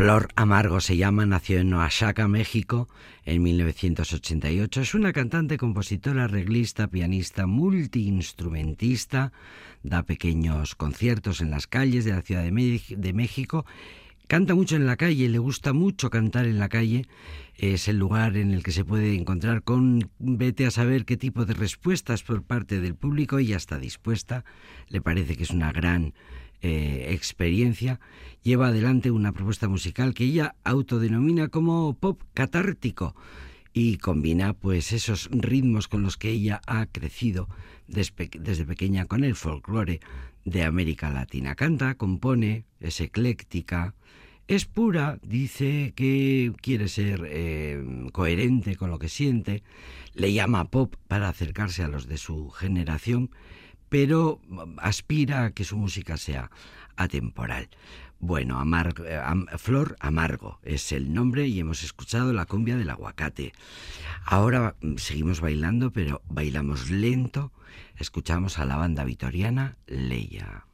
Flor 0.00 0.28
Amargo 0.34 0.80
se 0.80 0.96
llama, 0.96 1.26
nació 1.26 1.58
en 1.58 1.74
Oaxaca, 1.74 2.26
México, 2.26 2.88
en 3.26 3.42
1988. 3.42 4.80
Es 4.80 4.94
una 4.94 5.12
cantante, 5.12 5.58
compositora, 5.58 6.24
arreglista, 6.24 6.88
pianista, 6.88 7.46
multiinstrumentista. 7.46 9.34
Da 9.82 10.04
pequeños 10.04 10.74
conciertos 10.74 11.42
en 11.42 11.50
las 11.50 11.66
calles 11.66 12.06
de 12.06 12.12
la 12.12 12.22
Ciudad 12.22 12.42
de, 12.42 13.12
México. 13.12 13.66
Canta 14.26 14.54
mucho 14.54 14.76
en 14.76 14.86
la 14.86 14.96
calle, 14.96 15.28
le 15.28 15.38
gusta 15.38 15.74
mucho 15.74 16.08
cantar 16.08 16.46
en 16.46 16.58
la 16.58 16.70
calle. 16.70 17.04
Es 17.54 17.86
el 17.86 17.98
lugar 17.98 18.38
en 18.38 18.52
el 18.52 18.62
que 18.62 18.72
se 18.72 18.86
puede 18.86 19.14
encontrar 19.14 19.62
con 19.62 20.10
vete 20.18 20.64
a 20.64 20.70
saber 20.70 21.04
qué 21.04 21.18
tipo 21.18 21.44
de 21.44 21.52
respuestas 21.52 22.22
por 22.22 22.42
parte 22.42 22.80
del 22.80 22.94
público. 22.94 23.36
Ella 23.36 23.58
está 23.58 23.78
dispuesta, 23.78 24.46
le 24.88 25.02
parece 25.02 25.36
que 25.36 25.42
es 25.42 25.50
una 25.50 25.72
gran 25.72 26.14
eh, 26.62 27.08
experiencia, 27.10 28.00
lleva 28.42 28.68
adelante 28.68 29.10
una 29.10 29.32
propuesta 29.32 29.68
musical 29.68 30.14
que 30.14 30.24
ella 30.24 30.54
autodenomina 30.64 31.48
como 31.48 31.94
pop 31.94 32.22
catártico 32.34 33.14
y 33.72 33.98
combina 33.98 34.52
pues 34.52 34.92
esos 34.92 35.28
ritmos 35.32 35.88
con 35.88 36.02
los 36.02 36.16
que 36.16 36.30
ella 36.30 36.60
ha 36.66 36.86
crecido 36.86 37.48
desde 37.86 38.64
pequeña 38.64 39.06
con 39.06 39.24
el 39.24 39.34
folclore 39.34 40.00
de 40.44 40.64
América 40.64 41.10
Latina. 41.10 41.54
Canta, 41.54 41.94
compone, 41.94 42.64
es 42.80 43.00
ecléctica, 43.00 43.94
es 44.48 44.64
pura, 44.64 45.18
dice 45.22 45.92
que 45.94 46.52
quiere 46.60 46.88
ser 46.88 47.24
eh, 47.30 47.84
coherente 48.12 48.74
con 48.74 48.90
lo 48.90 48.98
que 48.98 49.08
siente, 49.08 49.62
le 50.14 50.32
llama 50.32 50.70
pop 50.70 50.96
para 51.06 51.28
acercarse 51.28 51.84
a 51.84 51.88
los 51.88 52.08
de 52.08 52.16
su 52.16 52.50
generación, 52.50 53.30
pero 53.90 54.40
aspira 54.78 55.44
a 55.44 55.50
que 55.50 55.64
su 55.64 55.76
música 55.76 56.16
sea 56.16 56.50
atemporal. 56.96 57.68
Bueno, 58.20 58.62
eh, 59.06 59.20
Flor 59.56 59.96
Amargo 59.98 60.60
es 60.62 60.92
el 60.92 61.12
nombre 61.12 61.46
y 61.46 61.58
hemos 61.58 61.82
escuchado 61.82 62.32
la 62.32 62.44
cumbia 62.44 62.76
del 62.76 62.90
aguacate. 62.90 63.52
Ahora 64.24 64.76
mm, 64.80 64.96
seguimos 64.96 65.40
bailando, 65.40 65.90
pero 65.90 66.22
bailamos 66.28 66.90
lento. 66.90 67.50
Escuchamos 67.96 68.58
a 68.58 68.66
la 68.66 68.76
banda 68.76 69.04
vitoriana 69.04 69.76
Leia. 69.86 70.66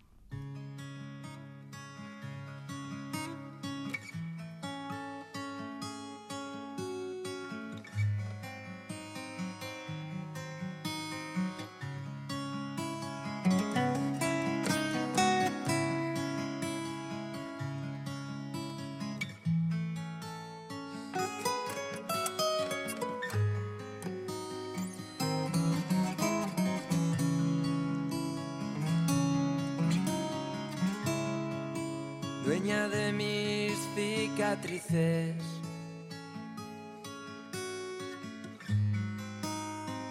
Dueña 32.58 32.88
de 32.88 33.12
mis 33.12 33.74
cicatrices, 33.94 35.36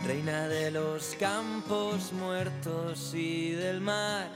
reina 0.05 0.47
de 0.47 0.69
los 0.69 1.15
campos 1.19 2.13
muertos 2.13 3.13
y 3.15 3.51
del 3.51 3.81
mar, 3.81 4.29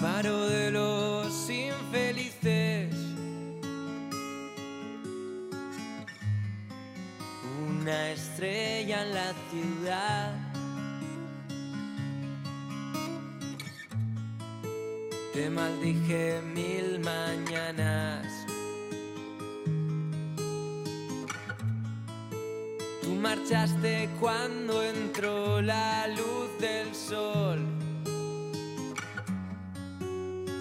faro 0.00 0.48
de 0.48 0.72
los 0.72 1.48
infelices. 1.48 2.92
Una 7.68 8.10
estrella 8.10 9.02
en 9.02 9.14
la 9.14 9.32
ciudad. 9.50 10.43
Te 15.34 15.50
maldije 15.50 16.40
mil 16.54 17.00
mañanas. 17.00 18.24
Tú 23.02 23.10
marchaste 23.16 24.08
cuando 24.20 24.80
entró 24.84 25.60
la 25.60 26.06
luz 26.06 26.48
del 26.60 26.94
sol. 26.94 27.58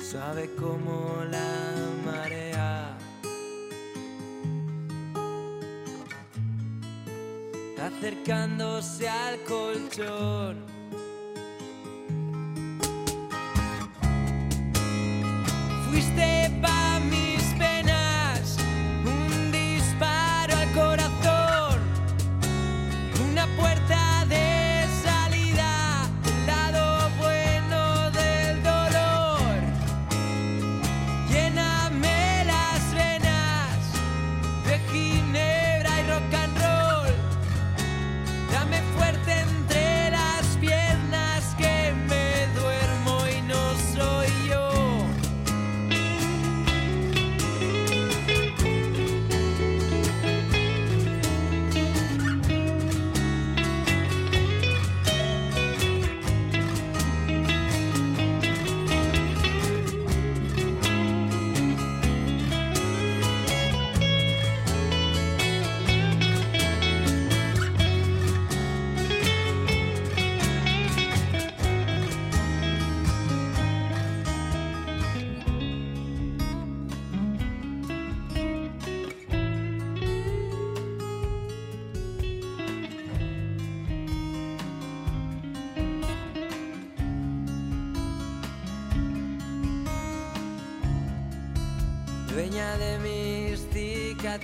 Sabe 0.01 0.49
como 0.55 1.23
la 1.29 1.75
marea. 2.03 2.97
Acercándose 7.77 9.07
al 9.07 9.39
colchón. 9.41 10.72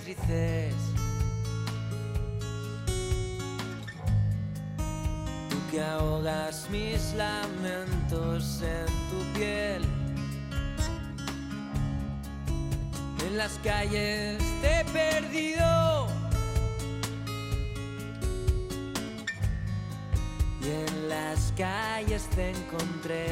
Cicatrices. 0.10 0.74
Tú 5.50 5.58
que 5.72 5.82
ahogas 5.82 6.68
mis 6.70 7.14
lamentos 7.14 8.62
en 8.62 8.86
tu 9.10 9.40
piel. 9.40 9.84
En 13.26 13.38
las 13.38 13.60
calles 13.64 14.38
te 14.62 14.80
he 14.80 14.86
perdido. 14.86 16.08
Y 20.62 20.68
en 20.68 21.10
las 21.10 21.54
calles 21.56 22.28
te 22.36 22.52
encontré. 22.52 23.29